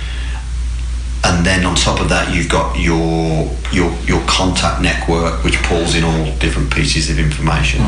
[1.26, 5.96] and then on top of that, you've got your your your contact network, which pulls
[5.96, 7.82] in all different pieces of information.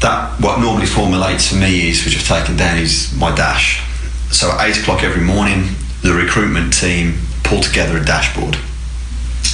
[0.00, 3.82] That what normally formulates for me is, which I've taken down, is my dash.
[4.30, 8.56] So at eight o'clock every morning, the recruitment team pull together a dashboard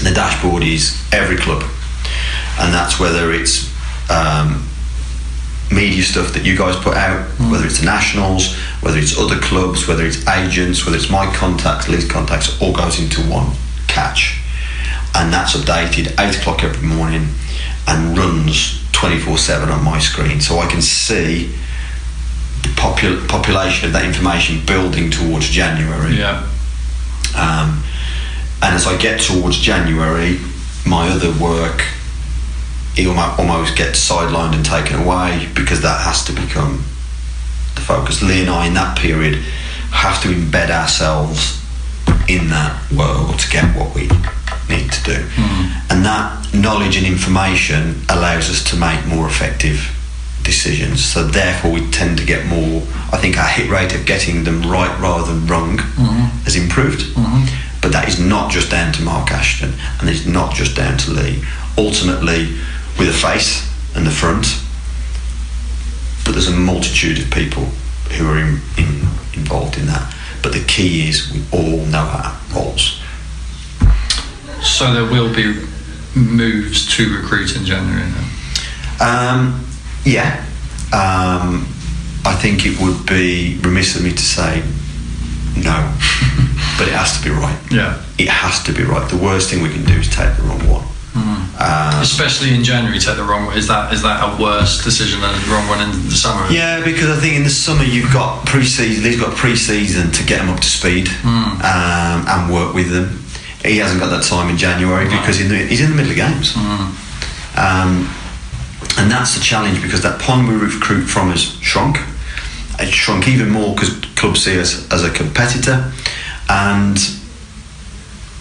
[0.02, 1.62] The dashboard is every club,
[2.60, 3.70] and that's whether it's
[4.10, 4.68] um,
[5.72, 9.86] media stuff that you guys put out, whether it's the nationals, whether it's other clubs,
[9.88, 13.52] whether it's agents, whether it's my contacts, Lee's contacts, all goes into one
[13.88, 14.40] catch,
[15.14, 17.28] and that's updated eight o'clock every morning,
[17.88, 21.46] and runs twenty four seven on my screen, so I can see
[22.62, 26.16] the popul- population of that information building towards January.
[26.16, 26.48] Yeah.
[27.36, 27.82] Um,
[28.62, 30.38] and as I get towards January,
[30.86, 31.82] my other work
[32.98, 36.84] almo- almost gets sidelined and taken away because that has to become
[37.74, 38.22] the focus.
[38.22, 39.36] Lee and I, in that period,
[39.90, 41.60] have to embed ourselves
[42.28, 44.08] in that world to get what we
[44.68, 45.18] need to do.
[45.34, 45.92] Hmm.
[45.92, 49.98] And that knowledge and information allows us to make more effective
[50.42, 51.04] decisions.
[51.04, 52.82] So therefore, we tend to get more.
[53.12, 56.42] I think our hit rate of getting them right rather than wrong hmm.
[56.44, 57.12] has improved.
[57.14, 57.46] Hmm.
[57.80, 61.10] But that is not just down to Mark Ashton, and it's not just down to
[61.10, 61.42] Lee.
[61.76, 62.56] Ultimately,
[62.98, 64.46] with a face and the front,
[66.24, 67.64] but there's a multitude of people
[68.16, 69.00] who are in, in,
[69.34, 70.14] involved in that.
[70.42, 73.00] But the key is we all know our roles.
[74.62, 75.66] So there will be
[76.14, 78.02] moves to recruit in January.
[78.02, 78.24] Then.
[79.00, 79.66] Um,
[80.04, 80.44] yeah,
[80.92, 81.66] um,
[82.24, 84.62] I think it would be remiss of me to say
[85.56, 85.94] no,
[86.78, 87.58] but it has to be right.
[87.70, 88.02] Yeah.
[88.18, 89.08] It has to be right.
[89.10, 90.86] The worst thing we can do is take the wrong one.
[91.14, 93.52] Um, Especially in January, take the wrong.
[93.52, 96.50] Is that is that a worse decision than the wrong one in the summer?
[96.50, 99.04] Yeah, because I think in the summer you've got pre-season.
[99.04, 103.22] He's got pre-season to get them up to speed um, and work with them.
[103.62, 106.16] He hasn't got that time in January because in the, he's in the middle of
[106.16, 106.56] games,
[107.56, 108.08] um,
[108.98, 111.98] and that's the challenge because that pond we recruit from has shrunk.
[112.80, 115.92] It's shrunk even more because clubs see us as a competitor,
[116.48, 116.98] and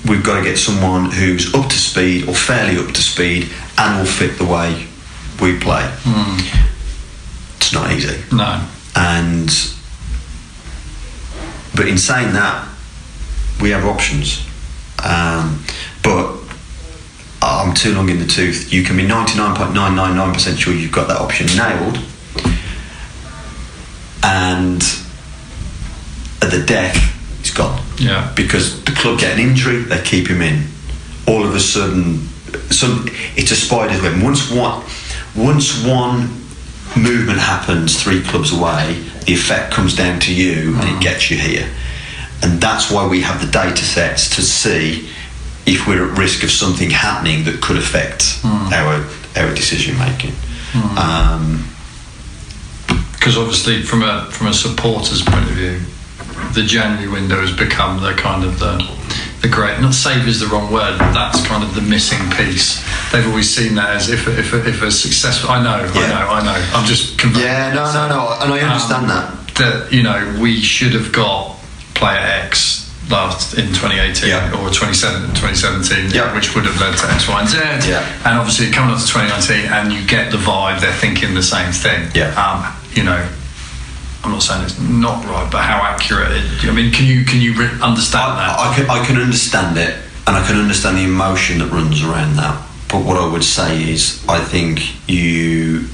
[0.07, 3.99] we've got to get someone who's up to speed or fairly up to speed and
[3.99, 4.87] will fit the way
[5.41, 5.89] we play.
[7.57, 8.21] It's not easy.
[8.35, 8.67] No.
[8.95, 9.49] and
[11.75, 12.67] but in saying that
[13.61, 14.45] we have options.
[15.03, 15.63] Um,
[16.03, 16.37] but
[17.41, 18.71] I'm too long in the tooth.
[18.73, 21.97] You can be 99.999% sure you've got that option nailed.
[24.23, 24.81] And
[26.43, 26.97] at the death
[27.39, 28.31] it's gone Yeah.
[28.35, 30.67] because the club get an injury they keep him in.
[31.27, 32.27] All of a sudden
[32.69, 34.21] some it's a spider's web.
[34.21, 34.83] Once one
[35.35, 36.29] once one
[36.97, 40.99] movement happens three clubs away the effect comes down to you and it mm-hmm.
[40.99, 41.69] gets you here.
[42.43, 45.07] And that's why we have the data sets to see
[45.65, 48.71] if we're at risk of something happening that could affect mm.
[48.71, 49.05] our
[49.37, 50.31] our decision making.
[50.73, 50.97] Mm.
[50.97, 51.67] Um,
[53.13, 55.79] Because obviously, from a from a supporter's point of view,
[56.53, 58.77] the January window has become the kind of the
[59.41, 59.79] the great.
[59.79, 62.77] Not save is the wrong word, but that's kind of the missing piece.
[63.11, 65.49] They've always seen that as if if if a successful.
[65.49, 66.67] I know, I know, I know.
[66.77, 70.93] I'm just yeah no no no and I understand that that you know we should
[70.93, 71.57] have got
[71.95, 74.51] player X last in 2018 Yeah.
[74.61, 76.33] or 27 2017 Yeah.
[76.33, 77.57] which would have led to X, Y and Z
[77.89, 78.05] Yeah.
[78.25, 81.71] and obviously coming up to 2019 and you get the vibe they're thinking the same
[81.73, 82.31] thing Yeah.
[82.39, 83.19] um, you know
[84.23, 87.41] I'm not saying it's not right but how accurate it, I mean can you can
[87.41, 89.95] you re- understand that I, I can I can understand it,
[90.27, 92.55] and I can understand the emotion that runs around that.
[92.87, 95.87] But what I would say is, I think you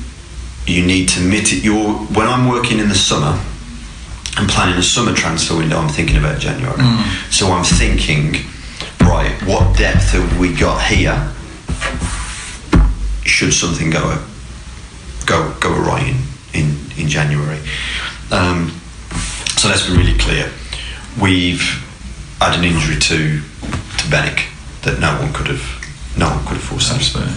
[0.65, 1.93] you need to mitigate your.
[2.17, 3.39] When I'm working in the summer
[4.37, 6.75] and planning a summer transfer window, I'm thinking about January.
[6.77, 7.31] Hmm.
[7.31, 8.35] So I'm thinking,
[9.01, 11.15] right, what depth have we got here?
[13.25, 14.21] Should something go
[15.25, 16.17] go go awry in
[16.59, 17.59] in, in January?
[18.31, 18.69] Um,
[19.57, 20.51] so let's be really clear.
[21.21, 21.61] We've
[22.39, 24.45] had an injury to to Benik
[24.83, 25.65] that no one could have
[26.17, 26.97] no one could have foreseen.
[26.97, 27.33] Absolutely.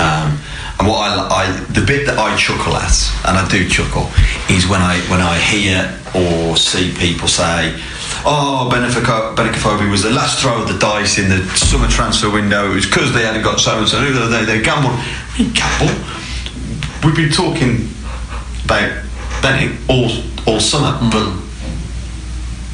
[0.00, 0.40] Um,
[0.78, 2.96] and what I, I, the bit that I chuckle at,
[3.28, 4.08] and I do chuckle,
[4.48, 7.76] is when I when I hear or see people say,
[8.24, 12.70] "Oh, Benik Afobe was the last throw of the dice in the summer transfer window.
[12.72, 14.00] It was because they hadn't got so and so.
[14.00, 14.98] They they gambled.
[15.38, 15.92] We gamble.
[17.04, 17.88] We've been talking
[18.64, 19.04] about
[19.42, 20.10] Benik all
[20.46, 21.26] all summer, but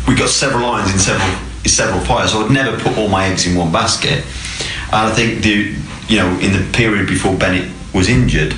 [0.08, 1.28] we got several lines in several
[1.64, 2.32] in several fires.
[2.32, 4.24] So I'd never put all my eggs in one basket.
[4.92, 5.74] And I think the
[6.08, 8.54] you know in the period before Benik was injured,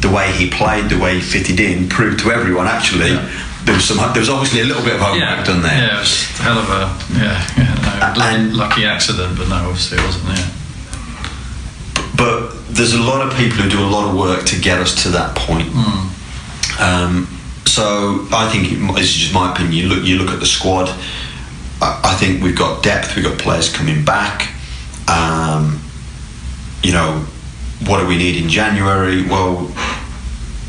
[0.00, 3.18] the way he played, the way he fitted in, proved to everyone actually
[3.64, 5.70] there was some there was obviously a little bit of homework done there.
[5.78, 6.80] yeah it was a hell of a
[7.14, 10.50] yeah, yeah no, lucky, And- lucky accident but no obviously it wasn't yeah
[12.16, 15.02] but there's a lot of people who do a lot of work to get us
[15.04, 15.68] to that point.
[16.80, 17.28] Um,
[17.72, 19.72] so I think this is just my opinion.
[19.72, 20.90] You look, you look at the squad.
[21.80, 23.16] I, I think we've got depth.
[23.16, 24.52] We've got players coming back.
[25.08, 25.80] Um,
[26.82, 27.24] you know,
[27.86, 29.26] what do we need in January?
[29.26, 29.68] Well,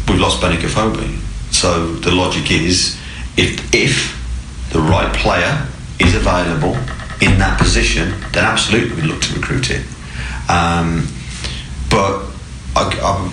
[0.08, 1.20] we've lost Benik Afobe.
[1.54, 2.98] So the logic is
[3.36, 5.68] if, if the right player
[6.00, 6.76] is available
[7.20, 9.86] in that position, then absolutely we look to recruit it.
[10.50, 11.10] Um,
[11.90, 12.33] but
[12.76, 12.82] I,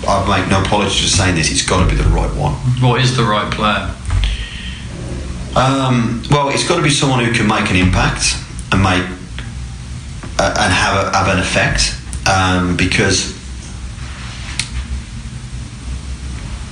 [0.07, 2.53] I, I make no apology for saying this, it's got to be the right one.
[2.81, 3.93] What is the right player?
[5.55, 8.37] Um, well, it's got to be someone who can make an impact
[8.71, 9.03] and make
[10.39, 11.97] uh, and have, a, have an effect.
[12.29, 13.33] Um, because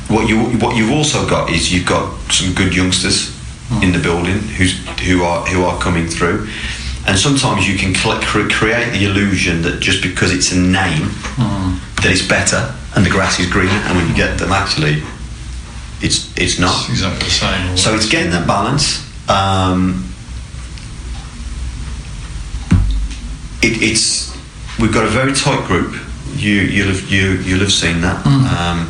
[0.08, 3.36] what you what you've also got is you've got some good youngsters
[3.84, 6.48] in the building who's who are who are coming through.
[7.08, 11.10] And sometimes you can cl- create the illusion that just because it's a name
[12.02, 15.04] that it's better and the grass is greener and when you get them actually
[16.02, 17.78] it's it's not It's exactly the same.
[17.78, 19.04] so it's getting that balance.
[19.30, 20.06] Um,
[23.62, 24.36] it, it's
[24.80, 25.94] we've got a very tight group.
[26.36, 28.26] You you'll have you you'll have seen that.
[28.26, 28.90] Um,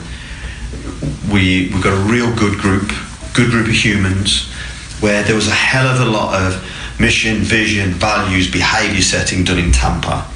[1.32, 2.90] we we've got a real good group,
[3.34, 4.52] good group of humans,
[5.00, 9.58] where there was a hell of a lot of mission, vision, values, behaviour setting done
[9.58, 10.28] in Tampa.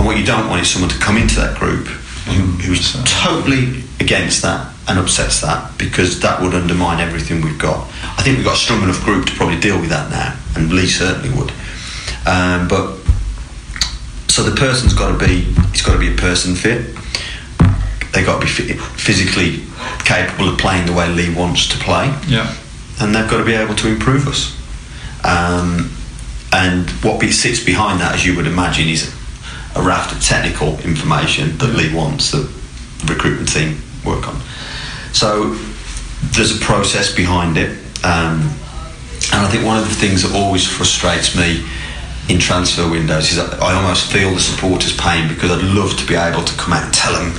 [0.00, 1.86] And what you don't want is someone to come into that group
[2.24, 7.86] who, who's totally against that and upsets that because that would undermine everything we've got.
[8.16, 10.72] I think we've got a strong enough group to probably deal with that now, and
[10.72, 11.50] Lee certainly would.
[12.26, 12.96] Um, but
[14.32, 16.96] so the person's got to be, it's got to be a person fit.
[18.14, 19.64] They've got to be physically
[20.06, 22.56] capable of playing the way Lee wants to play Yeah.
[23.02, 24.56] and they've got to be able to improve us.
[25.24, 25.92] Um,
[26.54, 29.14] and what sits behind that, as you would imagine, is
[29.76, 32.50] a raft of technical information that Lee wants the
[33.06, 34.40] recruitment team work on.
[35.12, 35.54] So
[36.32, 37.70] there's a process behind it,
[38.04, 38.50] um,
[39.32, 41.64] and I think one of the things that always frustrates me
[42.28, 46.14] in transfer windows is I almost feel the supporters' pain because I'd love to be
[46.14, 47.32] able to come out and tell them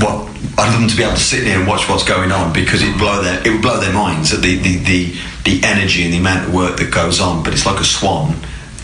[0.00, 2.52] what I'd love them to be able to sit there and watch what's going on
[2.52, 6.04] because it blow their it would blow their minds at the, the, the, the energy
[6.04, 7.42] and the amount of work that goes on.
[7.42, 8.36] But it's like a swan;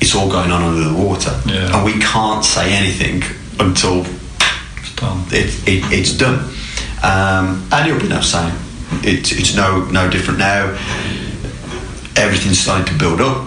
[0.03, 1.75] it's all going on under the water, Yeah.
[1.77, 3.23] and we can't say anything
[3.61, 4.05] until
[4.79, 5.25] It's done.
[5.31, 6.39] it, it, it's done.
[7.05, 8.53] Um, and it'll be no same.
[9.05, 10.77] It, it's no no different now.
[12.17, 13.47] Everything's starting to build up,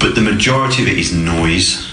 [0.00, 1.86] but the majority of it is noise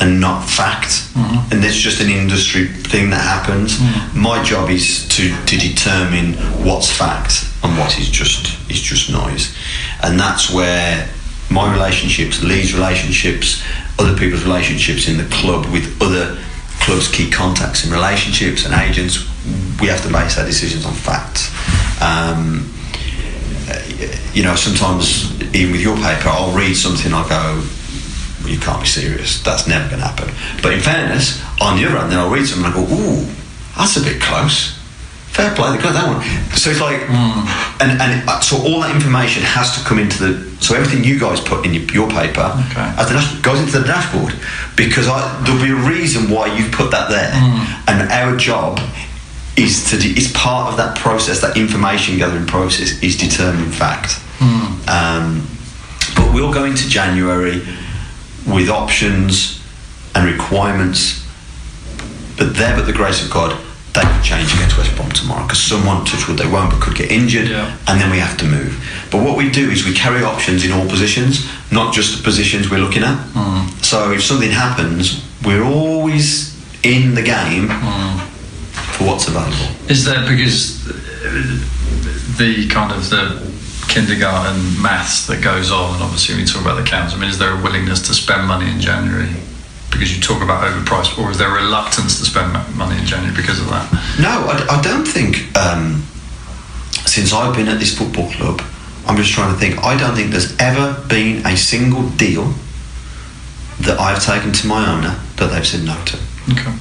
[0.00, 1.04] and not fact.
[1.50, 3.80] And it's just an industry thing that happens.
[4.14, 9.56] My job is to, to determine what's fact and what is just is just noise,
[10.02, 11.08] and that's where
[11.50, 13.62] my relationships, Lee's relationships,
[13.98, 16.38] other people's relationships in the club with other
[16.80, 19.26] clubs, key contacts and relationships and agents,
[19.80, 21.50] we have to base our decisions on facts.
[22.02, 22.72] Um,
[24.32, 27.62] you know, sometimes even with your paper, I'll read something, I'll go,
[28.40, 29.42] well, you can't be serious.
[29.42, 30.32] That's never going to happen.
[30.62, 33.26] But in fairness, on the other hand, then I'll read something and I go, ooh,
[33.76, 34.77] that's a bit close.
[35.38, 36.20] Fair play, they got that one.
[36.58, 37.46] So it's like, hmm.
[37.78, 40.30] and and it, so all that information has to come into the.
[40.60, 42.90] So everything you guys put in your, your paper Okay.
[42.98, 44.34] as the goes into the dashboard
[44.74, 47.62] because I, there'll be a reason why you've put that there, hmm.
[47.86, 48.80] and our job
[49.56, 51.40] is to de- is part of that process.
[51.40, 54.18] That information gathering process is determining fact.
[54.42, 54.88] Hmm.
[54.90, 55.46] Um,
[56.16, 57.62] but we'll go into January
[58.44, 59.62] with options
[60.16, 61.24] and requirements.
[62.36, 63.56] But there, but the grace of God,
[63.98, 66.94] they could change against West Brom tomorrow because someone, touch wood, they won't, but could
[66.94, 67.76] get injured, Yeah.
[67.88, 68.78] and then we have to move.
[69.10, 72.70] But what we do is we carry options in all positions, not just the positions
[72.70, 73.18] we're looking at.
[73.34, 73.84] Mm.
[73.84, 78.20] So if something happens, we're always in the game mm.
[78.94, 79.68] for what's available.
[79.88, 80.84] Is there because
[82.38, 83.48] the kind of the
[83.88, 87.30] kindergarten maths that goes on, and obviously when you talk about the counts, I mean,
[87.30, 89.28] is there a willingness to spend money in January
[89.98, 93.58] because you talk about overpriced, or is there reluctance to spend money in January because
[93.58, 93.90] of that?
[94.20, 95.56] No, I, I don't think.
[95.56, 96.04] Um,
[97.04, 98.62] since I've been at this football club,
[99.06, 99.82] I'm just trying to think.
[99.82, 102.54] I don't think there's ever been a single deal
[103.80, 106.16] that I've taken to my owner that they've said no to.
[106.52, 106.72] Okay.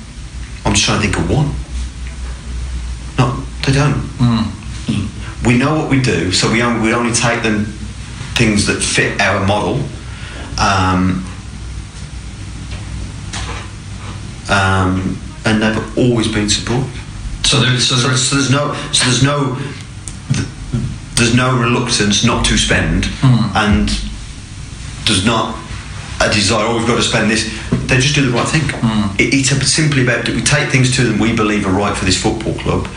[0.66, 1.54] I'm just trying to think of one.
[3.18, 4.06] No, they don't.
[5.46, 7.66] We know what we do, so we only, we only take them
[8.36, 9.82] things that fit our model.
[10.60, 11.24] Um,
[14.50, 16.90] um, and they've always been supportive.
[17.46, 19.58] So, there, so, So, there, so there's no, so there's no,
[21.16, 23.08] there's no reluctance not to spend,
[23.56, 23.90] and
[25.06, 25.56] there's not
[26.22, 26.66] a desire.
[26.68, 27.48] Oh, we've got to spend this.
[27.88, 28.64] They just do the right thing.
[29.18, 32.06] It, it's simply about that we take things to them we believe are right for
[32.06, 32.88] this football club,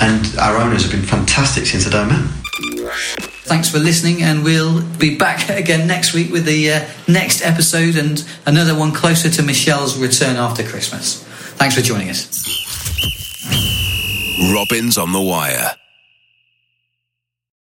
[0.00, 2.28] and our owners have been fantastic since the day man.
[3.50, 7.96] Thanks for listening, and we'll be back again next week with the uh, next episode
[7.96, 11.24] and another one closer to Michelle's return after Christmas.
[11.58, 12.28] Thanks for joining us.
[14.54, 15.72] Robins on the Wire.